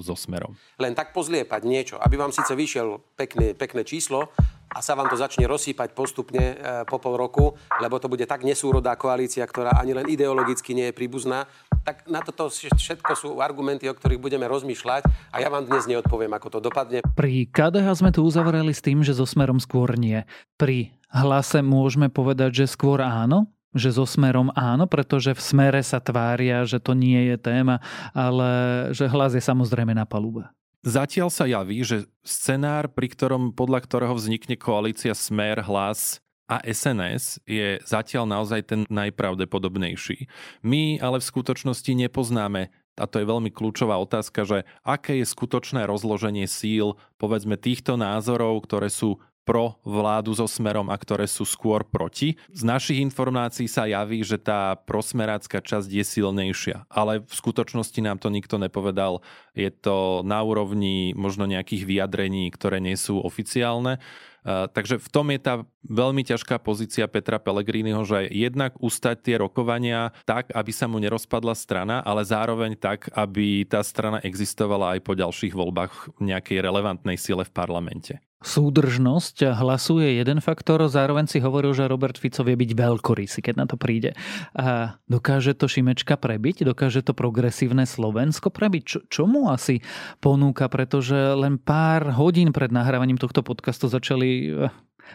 so 0.00 0.16
smerom. 0.16 0.56
Len 0.80 0.96
tak 0.96 1.12
pozliepať 1.12 1.68
niečo, 1.68 1.96
aby 2.00 2.16
vám 2.16 2.32
síce 2.32 2.56
vyšiel 2.56 2.96
pekné, 3.12 3.52
pekné 3.52 3.84
číslo 3.84 4.32
a 4.72 4.80
sa 4.80 4.96
vám 4.96 5.12
to 5.12 5.20
začne 5.20 5.44
rozsýpať 5.44 5.92
postupne 5.92 6.56
po 6.88 6.96
pol 6.96 7.20
roku, 7.20 7.52
lebo 7.76 8.00
to 8.00 8.08
bude 8.08 8.24
tak 8.24 8.40
nesúrodá 8.40 8.96
koalícia, 8.96 9.44
ktorá 9.44 9.76
ani 9.76 9.92
len 9.92 10.08
ideologicky 10.08 10.72
nie 10.72 10.88
je 10.88 10.96
príbuzná, 10.96 11.44
tak 11.84 12.08
na 12.08 12.24
toto 12.24 12.48
všetko 12.48 13.12
sú 13.12 13.28
argumenty, 13.44 13.86
o 13.86 13.94
ktorých 13.94 14.18
budeme 14.18 14.48
rozmýšľať 14.48 15.04
a 15.30 15.36
ja 15.38 15.52
vám 15.52 15.68
dnes 15.68 15.84
neodpoviem, 15.84 16.32
ako 16.32 16.48
to 16.56 16.58
dopadne. 16.64 17.04
Pri 17.12 17.44
KDH 17.44 18.00
sme 18.00 18.10
tu 18.10 18.24
uzavreli 18.24 18.72
s 18.72 18.80
tým, 18.80 19.04
že 19.04 19.12
so 19.12 19.28
smerom 19.28 19.60
skôr 19.60 19.92
nie. 20.00 20.24
Pri 20.56 20.96
hlase 21.12 21.60
môžeme 21.60 22.08
povedať, 22.08 22.64
že 22.64 22.72
skôr 22.72 23.04
áno? 23.04 23.52
že 23.74 23.90
so 23.90 24.06
smerom 24.06 24.54
áno, 24.54 24.86
pretože 24.86 25.34
v 25.34 25.42
smere 25.42 25.82
sa 25.82 25.98
tvária, 25.98 26.62
že 26.62 26.78
to 26.78 26.94
nie 26.94 27.34
je 27.34 27.36
téma, 27.42 27.82
ale 28.14 28.46
že 28.94 29.10
hlas 29.10 29.34
je 29.34 29.42
samozrejme 29.42 29.90
na 29.90 30.06
palube. 30.06 30.46
Zatiaľ 30.86 31.26
sa 31.34 31.50
javí, 31.50 31.82
že 31.82 32.06
scenár, 32.22 32.86
pri 32.86 33.10
ktorom, 33.10 33.50
podľa 33.50 33.82
ktorého 33.82 34.14
vznikne 34.14 34.54
koalícia 34.54 35.10
Smer, 35.10 35.58
Hlas 35.66 36.22
a 36.44 36.60
SNS 36.60 37.40
je 37.48 37.80
zatiaľ 37.84 38.28
naozaj 38.28 38.60
ten 38.68 38.80
najpravdepodobnejší. 38.92 40.28
My 40.60 41.00
ale 41.00 41.20
v 41.20 41.28
skutočnosti 41.28 41.92
nepoznáme 41.96 42.72
a 42.94 43.10
to 43.10 43.18
je 43.18 43.26
veľmi 43.26 43.50
kľúčová 43.50 43.98
otázka, 43.98 44.46
že 44.46 44.58
aké 44.86 45.18
je 45.18 45.26
skutočné 45.26 45.82
rozloženie 45.82 46.46
síl, 46.46 46.94
povedzme 47.18 47.58
týchto 47.58 47.98
názorov, 47.98 48.62
ktoré 48.62 48.86
sú 48.86 49.18
pro 49.44 49.76
vládu 49.84 50.32
so 50.32 50.48
smerom 50.48 50.88
a 50.88 50.96
ktoré 50.96 51.28
sú 51.28 51.44
skôr 51.44 51.84
proti. 51.84 52.40
Z 52.50 52.64
našich 52.64 53.04
informácií 53.04 53.68
sa 53.68 53.84
javí, 53.84 54.24
že 54.24 54.40
tá 54.40 54.72
prosmerácká 54.88 55.60
časť 55.60 55.88
je 55.92 56.04
silnejšia, 56.04 56.88
ale 56.88 57.20
v 57.20 57.32
skutočnosti 57.32 58.00
nám 58.00 58.18
to 58.24 58.32
nikto 58.32 58.56
nepovedal. 58.56 59.20
Je 59.52 59.68
to 59.68 60.24
na 60.24 60.40
úrovni 60.40 61.12
možno 61.12 61.44
nejakých 61.44 61.84
vyjadrení, 61.84 62.48
ktoré 62.56 62.80
nie 62.80 62.96
sú 62.96 63.20
oficiálne. 63.20 64.00
Takže 64.44 65.00
v 65.00 65.08
tom 65.08 65.32
je 65.32 65.40
tá 65.40 65.54
veľmi 65.88 66.20
ťažká 66.20 66.60
pozícia 66.60 67.08
Petra 67.08 67.40
Pellegriniho, 67.40 68.04
že 68.04 68.28
jednak 68.28 68.76
ustať 68.76 69.16
tie 69.24 69.36
rokovania 69.40 70.12
tak, 70.28 70.52
aby 70.52 70.68
sa 70.68 70.84
mu 70.84 71.00
nerozpadla 71.00 71.56
strana, 71.56 72.04
ale 72.04 72.28
zároveň 72.28 72.76
tak, 72.76 73.08
aby 73.16 73.64
tá 73.64 73.80
strana 73.80 74.20
existovala 74.20 74.96
aj 74.96 75.00
po 75.00 75.16
ďalších 75.16 75.56
voľbách 75.56 76.20
v 76.20 76.28
nejakej 76.28 76.60
relevantnej 76.60 77.16
sile 77.16 77.48
v 77.48 77.56
parlamente 77.56 78.20
súdržnosť 78.44 79.56
hlasu 79.56 80.04
je 80.04 80.20
jeden 80.20 80.38
faktor, 80.44 80.84
zároveň 80.86 81.24
si 81.24 81.40
hovoril, 81.40 81.72
že 81.72 81.88
Robert 81.88 82.20
Fico 82.20 82.44
vie 82.44 82.54
byť 82.54 82.70
veľkorysý, 82.76 83.40
keď 83.40 83.54
na 83.56 83.66
to 83.66 83.80
príde. 83.80 84.12
A 84.52 85.00
dokáže 85.08 85.56
to 85.56 85.64
Šimečka 85.64 86.20
prebiť? 86.20 86.68
Dokáže 86.68 87.00
to 87.00 87.16
progresívne 87.16 87.88
Slovensko 87.88 88.52
prebiť? 88.52 88.82
Čo, 88.84 88.98
čo 89.08 89.22
mu 89.24 89.48
asi 89.48 89.80
ponúka? 90.20 90.68
Pretože 90.68 91.32
len 91.34 91.56
pár 91.56 92.12
hodín 92.12 92.52
pred 92.52 92.68
nahrávaním 92.68 93.16
tohto 93.16 93.40
podcastu 93.40 93.88
začali 93.88 94.30
eh, 94.52 94.68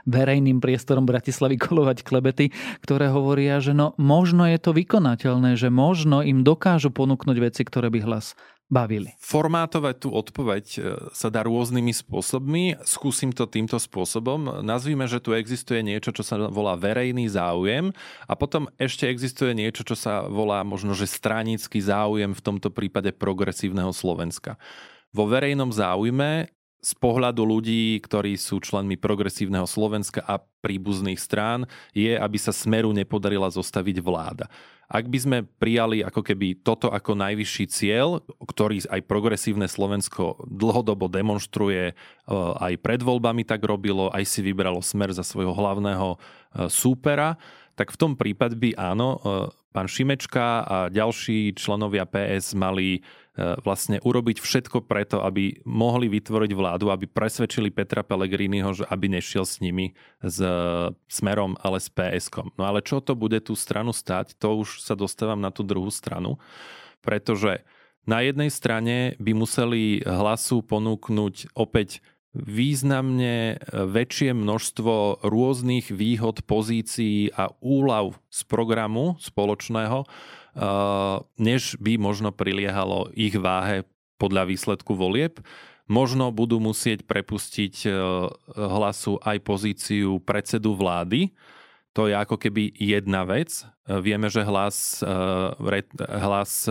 verejným 0.09 0.57
priestorom 0.61 1.05
Bratislavy 1.05 1.57
kolovať 1.57 2.01
klebety, 2.05 2.49
ktoré 2.81 3.09
hovoria, 3.13 3.61
že 3.61 3.77
no 3.77 3.93
možno 3.97 4.45
je 4.49 4.59
to 4.61 4.73
vykonateľné, 4.73 5.57
že 5.57 5.69
možno 5.69 6.25
im 6.25 6.41
dokážu 6.45 6.89
ponúknuť 6.93 7.37
veci, 7.41 7.61
ktoré 7.65 7.93
by 7.93 7.99
hlas 8.05 8.33
bavili? 8.69 9.17
Formátovať 9.17 9.95
tú 9.97 10.09
odpoveď 10.13 10.65
e, 10.77 10.79
sa 11.11 11.27
dá 11.33 11.43
rôznymi 11.43 11.91
spôsobmi. 11.91 12.77
Skúsim 12.85 13.33
to 13.33 13.49
týmto 13.49 13.75
spôsobom. 13.81 14.61
Nazvime, 14.61 15.09
že 15.09 15.19
tu 15.19 15.33
existuje 15.33 15.81
niečo, 15.81 16.13
čo 16.13 16.21
sa 16.21 16.37
volá 16.47 16.77
verejný 16.77 17.25
záujem 17.27 17.89
a 18.29 18.33
potom 18.37 18.69
ešte 18.77 19.09
existuje 19.09 19.57
niečo, 19.57 19.81
čo 19.81 19.97
sa 19.97 20.23
volá 20.29 20.61
možno, 20.61 20.93
že 20.93 21.09
stranický 21.09 21.81
záujem, 21.81 22.31
v 22.31 22.45
tomto 22.45 22.69
prípade 22.69 23.09
progresívneho 23.11 23.89
Slovenska. 23.89 24.55
Vo 25.09 25.25
verejnom 25.25 25.73
záujme 25.73 26.53
z 26.79 26.91
pohľadu 26.95 27.43
ľudí, 27.43 27.99
ktorí 27.99 28.39
sú 28.39 28.63
členmi 28.63 28.95
progresívneho 28.95 29.67
Slovenska 29.67 30.23
a 30.23 30.39
príbuzných 30.39 31.19
strán, 31.19 31.67
je, 31.91 32.15
aby 32.15 32.37
sa 32.39 32.55
Smeru 32.55 32.95
nepodarila 32.95 33.51
zostaviť 33.51 33.99
vláda. 33.99 34.47
Ak 34.89 35.05
by 35.05 35.19
sme 35.21 35.37
prijali 35.45 36.01
ako 36.01 36.25
keby 36.25 36.65
toto 36.65 36.89
ako 36.89 37.13
najvyšší 37.13 37.65
cieľ, 37.69 38.25
ktorý 38.41 38.81
aj 38.89 39.05
progresívne 39.05 39.69
Slovensko 39.69 40.49
dlhodobo 40.49 41.05
demonstruje, 41.05 41.93
e, 41.93 41.95
aj 42.57 42.73
pred 42.81 42.97
voľbami 43.05 43.45
tak 43.45 43.61
robilo, 43.61 44.09
aj 44.09 44.25
si 44.25 44.41
vybralo 44.41 44.81
smer 44.81 45.13
za 45.13 45.21
svojho 45.21 45.53
hlavného 45.53 46.17
e, 46.17 46.17
súpera, 46.73 47.37
tak 47.77 47.93
v 47.93 47.99
tom 48.01 48.17
prípade 48.17 48.57
by 48.57 48.73
áno, 48.81 49.21
e, 49.21 49.53
pán 49.69 49.85
Šimečka 49.85 50.65
a 50.65 50.77
ďalší 50.89 51.53
členovia 51.53 52.09
PS 52.09 52.57
mali 52.57 53.05
vlastne 53.63 54.03
urobiť 54.03 54.43
všetko 54.43 54.83
preto, 54.83 55.23
aby 55.23 55.63
mohli 55.63 56.11
vytvoriť 56.11 56.51
vládu, 56.51 56.91
aby 56.91 57.07
presvedčili 57.07 57.71
Petra 57.71 58.03
Pellegriniho, 58.03 58.75
že 58.75 58.83
aby 58.89 59.07
nešiel 59.07 59.47
s 59.47 59.63
nimi 59.63 59.95
s 60.19 60.43
smerom, 61.07 61.55
ale 61.63 61.79
s 61.79 61.87
PSK. 61.87 62.51
No 62.59 62.67
ale 62.67 62.83
čo 62.83 62.99
to 62.99 63.15
bude 63.15 63.39
tú 63.39 63.55
stranu 63.55 63.95
stať, 63.95 64.35
to 64.35 64.59
už 64.59 64.83
sa 64.83 64.97
dostávam 64.97 65.39
na 65.39 65.49
tú 65.55 65.63
druhú 65.63 65.87
stranu, 65.87 66.35
pretože 66.99 67.63
Na 68.09 68.25
jednej 68.25 68.49
strane 68.49 69.13
by 69.21 69.37
museli 69.37 70.01
hlasu 70.01 70.65
ponúknuť 70.65 71.53
opäť 71.53 72.01
významne 72.33 73.61
väčšie 73.69 74.33
množstvo 74.33 75.21
rôznych 75.21 75.93
výhod, 75.93 76.41
pozícií 76.41 77.29
a 77.37 77.53
úľav 77.61 78.17
z 78.33 78.39
programu 78.49 79.13
spoločného, 79.21 80.09
než 81.39 81.79
by 81.79 81.95
možno 81.95 82.35
priliehalo 82.35 83.07
ich 83.15 83.39
váhe 83.39 83.87
podľa 84.19 84.51
výsledku 84.51 84.99
volieb. 84.99 85.39
Možno 85.87 86.29
budú 86.29 86.59
musieť 86.59 87.07
prepustiť 87.07 87.87
hlasu 88.53 89.17
aj 89.23 89.37
pozíciu 89.41 90.19
predsedu 90.21 90.75
vlády, 90.75 91.31
to 91.97 92.05
je 92.05 92.13
ako 92.13 92.37
keby 92.37 92.69
jedna 92.77 93.25
vec. 93.25 93.65
Vieme, 93.89 94.29
že 94.29 94.45
hlas, 94.45 95.01
hlas 95.97 96.69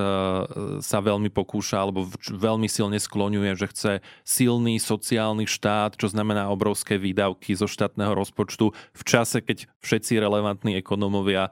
sa 0.79 0.99
veľmi 1.03 1.27
pokúša 1.35 1.83
alebo 1.83 2.07
veľmi 2.23 2.71
silne 2.71 3.03
skloňuje, 3.03 3.51
že 3.59 3.67
chce 3.67 3.93
silný 4.23 4.79
sociálny 4.79 5.51
štát, 5.51 5.99
čo 5.99 6.07
znamená 6.07 6.47
obrovské 6.47 7.03
výdavky 7.03 7.59
zo 7.59 7.67
štátneho 7.67 8.15
rozpočtu 8.15 8.71
v 8.71 9.03
čase, 9.03 9.43
keď 9.43 9.67
všetci 9.83 10.23
relevantní 10.23 10.79
ekonomovia 10.79 11.51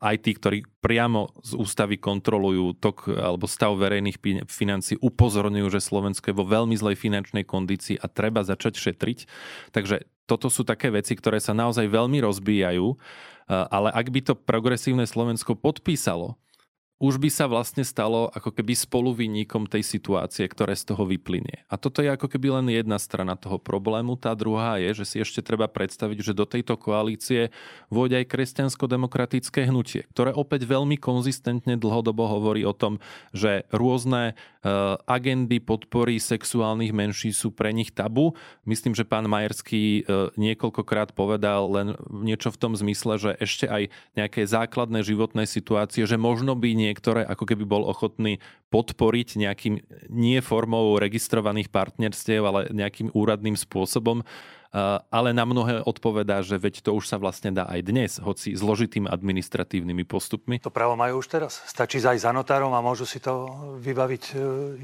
aj 0.00 0.16
tí, 0.24 0.32
ktorí 0.32 0.64
priamo 0.80 1.28
z 1.44 1.52
ústavy 1.60 2.00
kontrolujú 2.00 2.80
tok 2.80 3.12
alebo 3.12 3.44
stav 3.44 3.76
verejných 3.76 4.16
financí, 4.48 4.96
upozorňujú, 4.96 5.68
že 5.68 5.84
Slovensko 5.84 6.32
je 6.32 6.38
vo 6.40 6.48
veľmi 6.48 6.72
zlej 6.72 6.96
finančnej 6.96 7.44
kondícii 7.44 8.00
a 8.00 8.08
treba 8.08 8.40
začať 8.40 8.80
šetriť. 8.80 9.18
Takže 9.76 10.08
toto 10.24 10.48
sú 10.48 10.64
také 10.64 10.88
veci, 10.88 11.12
ktoré 11.12 11.44
sa 11.44 11.52
naozaj 11.52 11.92
veľmi 11.92 12.24
rozbíjajú, 12.24 12.96
ale 13.48 13.88
ak 13.92 14.06
by 14.08 14.20
to 14.24 14.34
progresívne 14.36 15.04
Slovensko 15.04 15.56
podpísalo, 15.56 16.40
už 16.98 17.22
by 17.22 17.30
sa 17.30 17.46
vlastne 17.46 17.86
stalo 17.86 18.26
ako 18.34 18.50
keby 18.50 18.74
spoluvinníkom 18.74 19.70
tej 19.70 19.86
situácie, 19.86 20.50
ktoré 20.50 20.74
z 20.74 20.90
toho 20.90 21.06
vyplynie. 21.06 21.62
A 21.70 21.78
toto 21.78 22.02
je 22.02 22.10
ako 22.10 22.26
keby 22.26 22.58
len 22.58 22.66
jedna 22.74 22.98
strana 22.98 23.38
toho 23.38 23.62
problému. 23.62 24.18
Tá 24.18 24.34
druhá 24.34 24.82
je, 24.82 25.02
že 25.02 25.04
si 25.06 25.16
ešte 25.22 25.38
treba 25.38 25.70
predstaviť, 25.70 26.18
že 26.18 26.34
do 26.34 26.42
tejto 26.42 26.74
koalície 26.74 27.54
vôjde 27.86 28.26
aj 28.26 28.30
kresťansko-demokratické 28.34 29.70
hnutie, 29.70 30.10
ktoré 30.10 30.34
opäť 30.34 30.66
veľmi 30.66 30.98
konzistentne 30.98 31.78
dlhodobo 31.78 32.26
hovorí 32.26 32.66
o 32.66 32.74
tom, 32.74 32.98
že 33.30 33.62
rôzne 33.70 34.34
Eh, 34.58 34.96
agendy 35.06 35.62
podpory 35.62 36.18
sexuálnych 36.18 36.90
menší 36.90 37.30
sú 37.30 37.54
pre 37.54 37.70
nich 37.70 37.94
tabu. 37.94 38.34
Myslím, 38.66 38.90
že 38.90 39.06
pán 39.06 39.30
Majerský 39.30 40.02
eh, 40.02 40.34
niekoľkokrát 40.34 41.14
povedal 41.14 41.70
len 41.70 41.88
niečo 42.10 42.50
v 42.50 42.58
tom 42.58 42.72
zmysle, 42.74 43.22
že 43.22 43.30
ešte 43.38 43.70
aj 43.70 43.86
nejaké 44.18 44.42
základné 44.44 45.06
životné 45.06 45.46
situácie, 45.46 46.04
že 46.10 46.18
možno 46.18 46.58
by 46.58 46.74
niektoré 46.88 47.28
ako 47.28 47.44
keby 47.44 47.68
bol 47.68 47.84
ochotný 47.84 48.40
podporiť 48.72 49.28
nejakým 49.36 49.74
nie 50.08 50.40
formou 50.40 50.96
registrovaných 50.96 51.68
partnerstiev, 51.68 52.42
ale 52.48 52.60
nejakým 52.72 53.12
úradným 53.12 53.54
spôsobom 53.54 54.24
ale 55.08 55.32
na 55.32 55.48
mnohé 55.48 55.80
odpovedá, 55.80 56.44
že 56.44 56.60
veď 56.60 56.84
to 56.84 56.92
už 56.92 57.08
sa 57.08 57.16
vlastne 57.16 57.56
dá 57.56 57.64
aj 57.64 57.80
dnes, 57.80 58.10
hoci 58.20 58.52
zložitým 58.52 59.08
administratívnymi 59.08 60.04
postupmi. 60.04 60.60
To 60.60 60.72
právo 60.72 60.92
majú 60.92 61.24
už 61.24 61.28
teraz. 61.32 61.64
Stačí 61.64 61.96
zajsť 61.98 62.22
za 62.28 62.32
notárom 62.36 62.72
a 62.76 62.80
môžu 62.84 63.08
si 63.08 63.16
to 63.16 63.48
vybaviť 63.80 64.24
e, 64.32 64.34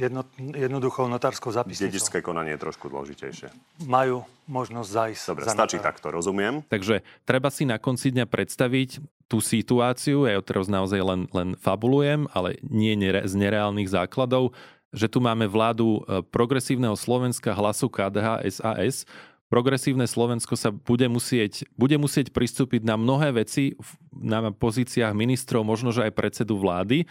jedno, 0.00 0.24
jednoduchou 0.40 1.04
notárskou 1.04 1.52
zapisnicou. 1.52 1.92
Dedičské 1.92 2.18
konanie 2.24 2.56
je 2.56 2.60
trošku 2.64 2.88
dôležitejšie. 2.88 3.52
Majú 3.84 4.24
možnosť 4.48 4.88
zajsť 4.88 5.22
Dobre, 5.28 5.44
za 5.44 5.52
stačí 5.52 5.76
notárom. 5.76 5.88
takto, 5.92 6.06
rozumiem. 6.08 6.54
Takže 6.72 7.04
treba 7.28 7.52
si 7.52 7.68
na 7.68 7.76
konci 7.76 8.08
dňa 8.08 8.24
predstaviť 8.24 9.04
tú 9.28 9.40
situáciu, 9.40 10.28
ja 10.28 10.40
teraz 10.44 10.68
naozaj 10.68 11.00
len, 11.00 11.20
len 11.32 11.48
fabulujem, 11.56 12.28
ale 12.36 12.60
nie 12.64 12.92
z 13.24 13.34
nereálnych 13.36 13.88
základov, 13.88 14.52
že 14.94 15.10
tu 15.10 15.18
máme 15.18 15.50
vládu 15.50 16.00
e, 16.06 16.22
progresívneho 16.22 16.94
Slovenska, 16.94 17.50
hlasu 17.52 17.90
KDH, 17.90 18.46
SAS, 18.46 19.02
progresívne 19.52 20.08
Slovensko 20.08 20.56
sa 20.56 20.72
bude 20.72 21.06
musieť, 21.06 21.68
bude 21.76 21.94
musieť 22.00 22.32
pristúpiť 22.34 22.82
na 22.82 22.98
mnohé 22.98 23.44
veci 23.44 23.76
na 24.14 24.50
pozíciách 24.50 25.12
ministrov, 25.12 25.66
možno 25.66 25.90
že 25.90 26.06
aj 26.06 26.16
predsedu 26.16 26.56
vlády 26.56 27.04
e, 27.04 27.06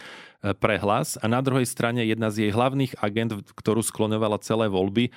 pre 0.55 0.79
hlas. 0.79 1.15
A 1.21 1.29
na 1.29 1.43
druhej 1.43 1.67
strane 1.67 2.03
jedna 2.03 2.31
z 2.33 2.47
jej 2.47 2.51
hlavných 2.51 2.97
agent, 2.99 3.43
ktorú 3.53 3.83
sklonovala 3.83 4.41
celé 4.41 4.67
voľby, 4.67 5.09
e, 5.09 5.11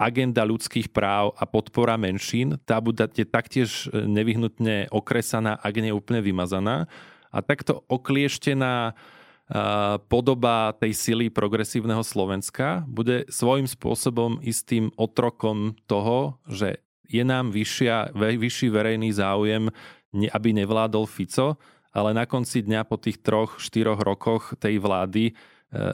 agenda 0.00 0.42
ľudských 0.44 0.90
práv 0.90 1.36
a 1.38 1.44
podpora 1.46 1.94
menšín, 2.00 2.58
tá 2.64 2.80
bude 2.80 3.04
taktiež 3.28 3.88
nevyhnutne 3.92 4.90
okresaná, 4.90 5.60
ak 5.60 5.74
nie 5.80 5.94
úplne 5.94 6.24
vymazaná. 6.24 6.90
A 7.34 7.42
takto 7.42 7.82
oklieštená 7.90 8.94
podoba 10.08 10.72
tej 10.80 10.96
sily 10.96 11.26
progresívneho 11.28 12.00
Slovenska 12.00 12.88
bude 12.88 13.28
svojím 13.28 13.68
spôsobom 13.68 14.40
istým 14.40 14.88
otrokom 14.96 15.76
toho, 15.84 16.40
že 16.48 16.80
je 17.04 17.20
nám 17.20 17.52
vyššia, 17.52 18.16
vyšší 18.16 18.72
verejný 18.72 19.12
záujem, 19.12 19.68
aby 20.32 20.48
nevládol 20.56 21.04
Fico, 21.04 21.60
ale 21.94 22.16
na 22.16 22.24
konci 22.24 22.64
dňa 22.64 22.88
po 22.88 22.96
tých 22.96 23.20
troch, 23.20 23.60
štyroch 23.60 24.00
rokoch 24.02 24.56
tej 24.58 24.82
vlády 24.82 25.30
e, 25.30 25.32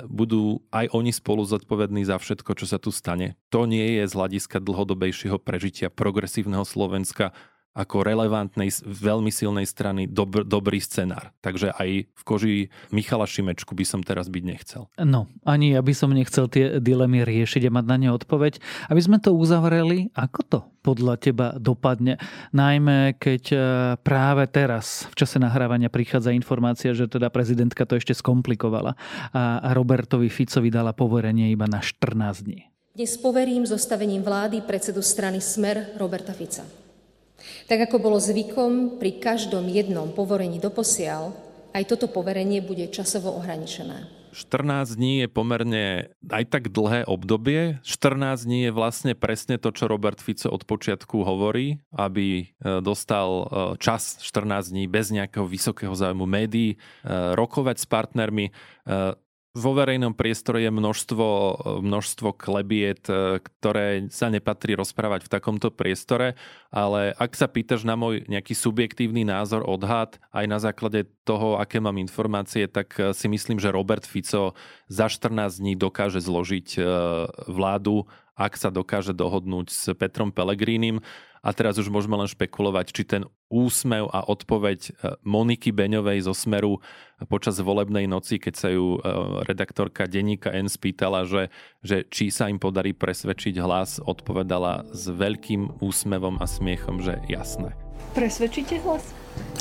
budú 0.09 0.65
aj 0.73 0.89
oni 0.97 1.13
spolu 1.13 1.45
zodpovední 1.45 2.07
za 2.09 2.17
všetko, 2.17 2.57
čo 2.57 2.67
sa 2.71 2.79
tu 2.81 2.89
stane. 2.89 3.37
To 3.53 3.69
nie 3.69 4.01
je 4.01 4.09
z 4.09 4.17
hľadiska 4.17 4.65
dlhodobejšieho 4.65 5.37
prežitia 5.37 5.93
progresívneho 5.93 6.65
Slovenska 6.65 7.37
ako 7.71 8.03
relevantnej, 8.03 8.75
veľmi 8.83 9.31
silnej 9.31 9.63
strany 9.63 10.11
dobr, 10.11 10.43
dobrý 10.43 10.83
scenár. 10.83 11.31
Takže 11.39 11.71
aj 11.71 12.11
v 12.11 12.23
koži 12.27 12.55
Michala 12.91 13.31
Šimečku 13.31 13.79
by 13.79 13.85
som 13.87 14.01
teraz 14.03 14.27
byť 14.27 14.43
nechcel. 14.43 14.91
No, 14.99 15.31
ani 15.47 15.79
ja 15.79 15.81
by 15.81 15.95
som 15.95 16.11
nechcel 16.11 16.51
tie 16.51 16.83
dilemy 16.83 17.23
riešiť 17.23 17.71
a 17.71 17.75
mať 17.75 17.85
na 17.87 17.97
ne 17.97 18.09
odpoveď. 18.11 18.59
Aby 18.91 19.01
sme 19.01 19.19
to 19.23 19.31
uzavreli, 19.31 20.11
ako 20.19 20.41
to 20.43 20.59
podľa 20.83 21.15
teba 21.23 21.47
dopadne? 21.55 22.19
Najmä 22.51 23.15
keď 23.23 23.43
e, 23.55 23.59
práve 24.03 24.51
teraz 24.51 25.07
v 25.13 25.15
čase 25.23 25.39
nahrávania 25.39 25.93
prichádza 25.93 26.35
informácia, 26.35 26.91
že 26.91 27.07
teda 27.07 27.31
prezidentka 27.31 27.87
to 27.87 27.95
ešte 27.95 28.19
skomplikovala 28.19 28.99
a 29.31 29.71
Robertovi 29.77 30.27
Ficovi 30.27 30.75
dala 30.75 30.91
poverenie 30.91 31.55
iba 31.55 31.71
na 31.71 31.79
14 31.79 32.47
dní. 32.47 32.67
Dnes 32.91 33.15
poverím 33.17 33.63
zostavením 33.63 34.27
vlády 34.27 34.67
predsedu 34.67 34.99
strany 34.99 35.39
Smer 35.39 35.95
Roberta 35.95 36.35
Fica. 36.35 36.90
Tak 37.71 37.87
ako 37.87 38.03
bolo 38.03 38.19
zvykom 38.19 38.99
pri 38.99 39.23
každom 39.23 39.71
jednom 39.71 40.11
povorení 40.11 40.59
doposiaľ, 40.59 41.31
aj 41.71 41.87
toto 41.87 42.11
poverenie 42.11 42.59
bude 42.59 42.91
časovo 42.91 43.31
ohraničené. 43.39 44.11
14 44.35 44.99
dní 44.99 45.23
je 45.23 45.29
pomerne 45.31 46.11
aj 46.27 46.51
tak 46.51 46.75
dlhé 46.75 47.07
obdobie. 47.07 47.79
14 47.87 48.43
dní 48.43 48.67
je 48.67 48.73
vlastne 48.75 49.15
presne 49.15 49.55
to, 49.55 49.71
čo 49.71 49.87
Robert 49.87 50.19
Fico 50.19 50.51
od 50.51 50.67
počiatku 50.67 51.23
hovorí, 51.23 51.79
aby 51.95 52.43
e, 52.43 52.45
dostal 52.83 53.31
e, 53.31 53.45
čas 53.79 54.19
14 54.19 54.75
dní 54.75 54.91
bez 54.91 55.15
nejakého 55.15 55.47
vysokého 55.47 55.95
zájmu 55.95 56.27
médií, 56.27 56.75
e, 56.75 56.77
rokovať 57.39 57.77
s 57.79 57.87
partnermi 57.87 58.51
vo 59.51 59.75
verejnom 59.75 60.15
priestore 60.15 60.63
je 60.63 60.71
množstvo, 60.71 61.27
množstvo 61.83 62.39
klebiet, 62.39 63.11
e, 63.11 63.43
ktoré 63.43 64.07
sa 64.07 64.31
nepatrí 64.31 64.79
rozprávať 64.79 65.27
v 65.27 65.33
takomto 65.33 65.75
priestore, 65.75 66.39
ale 66.71 67.11
ak 67.19 67.35
sa 67.35 67.51
pýtaš 67.51 67.83
na 67.83 67.99
môj 67.99 68.23
nejaký 68.31 68.55
subjektívny 68.55 69.27
názor, 69.27 69.67
odhad, 69.67 70.23
aj 70.31 70.47
na 70.47 70.59
základe 70.63 71.11
toho, 71.27 71.59
aké 71.59 71.83
mám 71.83 71.99
informácie, 71.99 72.71
tak 72.71 72.95
e, 72.95 73.11
si 73.11 73.27
myslím, 73.27 73.59
že 73.59 73.75
Robert 73.75 74.07
Fico 74.07 74.55
za 74.87 75.11
14 75.11 75.59
dní 75.59 75.75
dokáže 75.75 76.23
zložiť 76.23 76.69
e, 76.79 76.81
vládu, 77.51 78.07
ak 78.41 78.57
sa 78.57 78.73
dokáže 78.73 79.13
dohodnúť 79.13 79.69
s 79.69 79.93
Petrom 79.93 80.33
Pelegrínim 80.33 81.05
a 81.45 81.53
teraz 81.53 81.77
už 81.77 81.93
môžeme 81.93 82.17
len 82.21 82.29
špekulovať, 82.29 82.87
či 82.93 83.03
ten 83.05 83.23
úsmev 83.49 84.13
a 84.13 84.25
odpoveď 84.29 84.81
e, 84.81 84.91
Moniky 85.25 85.73
Beňovej 85.73 86.29
zo 86.29 86.37
Smeru 86.37 86.85
počas 87.33 87.57
volebnej 87.61 88.05
noci, 88.05 88.37
keď 88.37 88.55
sa 88.57 88.69
ju 88.69 88.97
e, 88.97 88.99
redaktorka 89.49 90.05
denníka 90.05 90.53
N 90.53 90.69
spýtala, 90.69 91.25
že, 91.25 91.49
že 91.81 92.05
či 92.09 92.29
sa 92.29 92.53
im 92.53 92.61
podarí 92.61 92.93
presvedčiť 92.93 93.57
hlas, 93.57 94.05
odpovedala 94.05 94.93
s 94.93 95.09
veľkým 95.09 95.81
úsmevom 95.81 96.37
a 96.41 96.47
smiechom, 96.49 97.01
že 97.01 97.17
jasné. 97.25 97.73
Presvedčíte 98.11 98.83
hlas? 98.83 99.05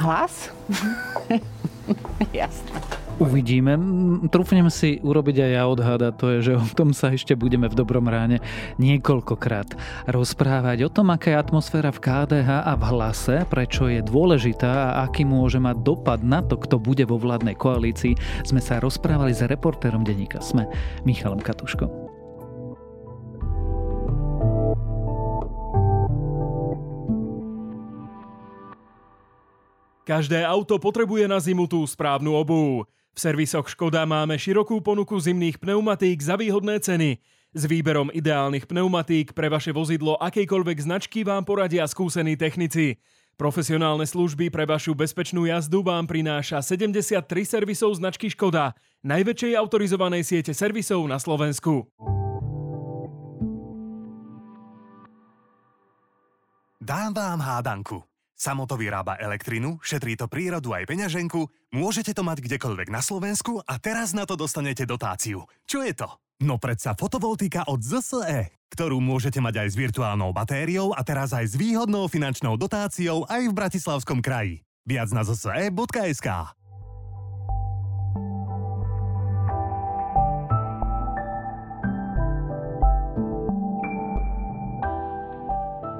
Hlas? 0.01 0.49
Jasné. 2.33 2.99
Uvidíme. 3.19 3.75
Trúfnem 4.31 4.71
si 4.71 5.03
urobiť 5.03 5.43
aj 5.43 5.51
ja 5.51 5.63
odhada, 5.67 6.15
to 6.15 6.39
je, 6.39 6.51
že 6.51 6.53
o 6.55 6.63
tom 6.71 6.95
sa 6.95 7.12
ešte 7.12 7.35
budeme 7.35 7.67
v 7.67 7.75
dobrom 7.75 8.07
ráne 8.07 8.39
niekoľkokrát 8.79 9.75
rozprávať. 10.07 10.88
O 10.88 10.89
tom, 10.89 11.12
aká 11.12 11.35
je 11.35 11.41
atmosféra 11.43 11.91
v 11.91 11.99
KDH 11.99 12.63
a 12.63 12.73
v 12.79 12.83
hlase, 12.95 13.43
prečo 13.51 13.91
je 13.91 13.99
dôležitá 13.99 14.95
a 14.95 15.03
aký 15.03 15.27
môže 15.27 15.59
mať 15.59 15.83
dopad 15.83 16.23
na 16.23 16.39
to, 16.39 16.55
kto 16.55 16.79
bude 16.79 17.03
vo 17.03 17.19
vládnej 17.19 17.59
koalícii, 17.59 18.15
sme 18.47 18.63
sa 18.63 18.79
rozprávali 18.79 19.35
s 19.35 19.43
reportérom 19.43 20.07
denníka 20.07 20.39
Sme, 20.39 20.71
Michalom 21.03 21.43
Katuškom. 21.43 22.08
Každé 30.09 30.41
auto 30.41 30.81
potrebuje 30.81 31.29
na 31.29 31.37
zimu 31.37 31.69
tú 31.69 31.85
správnu 31.85 32.33
obu. 32.33 32.81
V 33.13 33.19
servisoch 33.21 33.69
Škoda 33.69 34.09
máme 34.09 34.41
širokú 34.41 34.81
ponuku 34.81 35.13
zimných 35.13 35.61
pneumatík 35.61 36.17
za 36.17 36.33
výhodné 36.33 36.81
ceny. 36.81 37.21
S 37.53 37.69
výberom 37.69 38.09
ideálnych 38.09 38.65
pneumatík 38.65 39.37
pre 39.37 39.53
vaše 39.53 39.69
vozidlo 39.69 40.17
akejkoľvek 40.17 40.77
značky 40.81 41.21
vám 41.21 41.45
poradia 41.45 41.85
skúsení 41.85 42.33
technici. 42.41 42.97
Profesionálne 43.37 44.09
služby 44.09 44.49
pre 44.49 44.65
vašu 44.65 44.97
bezpečnú 44.97 45.45
jazdu 45.45 45.85
vám 45.85 46.09
prináša 46.09 46.65
73 46.65 47.29
servisov 47.45 47.93
značky 47.93 48.33
Škoda, 48.33 48.73
najväčšej 49.05 49.53
autorizovanej 49.61 50.25
siete 50.25 50.57
servisov 50.57 51.05
na 51.05 51.21
Slovensku. 51.21 51.85
Dám 56.81 57.13
vám 57.13 57.45
hádanku. 57.45 58.09
Samo 58.39 58.63
to 58.63 58.80
vyrába 58.80 59.19
elektrinu, 59.19 59.84
šetrí 59.84 60.15
to 60.15 60.32
prírodu 60.32 60.71
aj 60.71 60.88
peňaženku, 60.88 61.43
môžete 61.75 62.15
to 62.15 62.23
mať 62.23 62.39
kdekoľvek 62.47 62.88
na 62.88 63.04
Slovensku 63.04 63.60
a 63.67 63.75
teraz 63.84 64.15
na 64.15 64.23
to 64.23 64.39
dostanete 64.39 64.88
dotáciu. 64.88 65.43
Čo 65.67 65.84
je 65.84 65.91
to? 65.91 66.08
No 66.39 66.56
predsa 66.56 66.95
fotovoltika 66.95 67.67
od 67.67 67.84
ZSE, 67.84 68.47
ktorú 68.71 69.04
môžete 69.04 69.43
mať 69.43 69.67
aj 69.67 69.67
s 69.67 69.75
virtuálnou 69.75 70.32
batériou 70.32 70.95
a 70.95 71.04
teraz 71.04 71.36
aj 71.36 71.52
s 71.52 71.60
výhodnou 71.60 72.08
finančnou 72.08 72.56
dotáciou 72.56 73.28
aj 73.28 73.52
v 73.52 73.58
Bratislavskom 73.60 74.23
kraji. 74.23 74.63
Viac 74.88 75.12
na 75.12 75.28
zse.sk. 75.28 76.58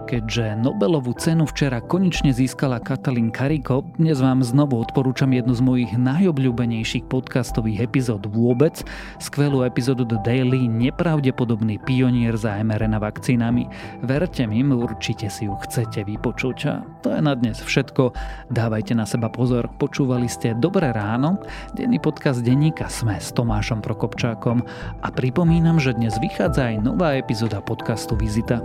Keďže 0.10 0.58
Nobelovú 0.58 1.14
cenu 1.14 1.46
včera 1.46 1.86
konečne 1.86 2.34
získala 2.34 2.82
Katalin 2.82 3.30
Kariko, 3.30 3.86
dnes 4.02 4.18
vám 4.18 4.42
znovu 4.42 4.82
odporúčam 4.82 5.30
jednu 5.30 5.54
z 5.54 5.62
mojich 5.62 5.94
najobľúbenejších 6.02 7.06
podcastových 7.06 7.86
epizód 7.86 8.26
vôbec, 8.26 8.82
skvelú 9.22 9.62
epizódu 9.62 10.10
The 10.10 10.18
Daily, 10.26 10.66
nepravdepodobný 10.66 11.78
pionier 11.86 12.34
za 12.42 12.58
mRNA 12.58 12.98
vakcínami. 12.98 13.70
Verte 14.02 14.50
mi, 14.50 14.66
určite 14.66 15.30
si 15.30 15.46
ju 15.46 15.54
chcete 15.62 16.02
vypočuť. 16.02 16.58
A 16.66 16.82
to 17.06 17.14
je 17.14 17.22
na 17.22 17.38
dnes 17.38 17.62
všetko. 17.62 18.10
Dávajte 18.50 18.98
na 18.98 19.06
seba 19.06 19.30
pozor. 19.30 19.70
Počúvali 19.78 20.26
ste 20.26 20.58
Dobré 20.58 20.90
ráno, 20.90 21.38
denný 21.78 22.02
podcast 22.02 22.42
denníka 22.42 22.90
Sme 22.90 23.22
s 23.22 23.30
Tomášom 23.30 23.86
Prokopčákom 23.86 24.66
a 25.06 25.08
pripomínam, 25.14 25.78
že 25.78 25.94
dnes 25.94 26.18
vychádza 26.18 26.74
aj 26.74 26.82
nová 26.82 27.14
epizóda 27.14 27.62
podcastu 27.62 28.18
Vizita. 28.18 28.58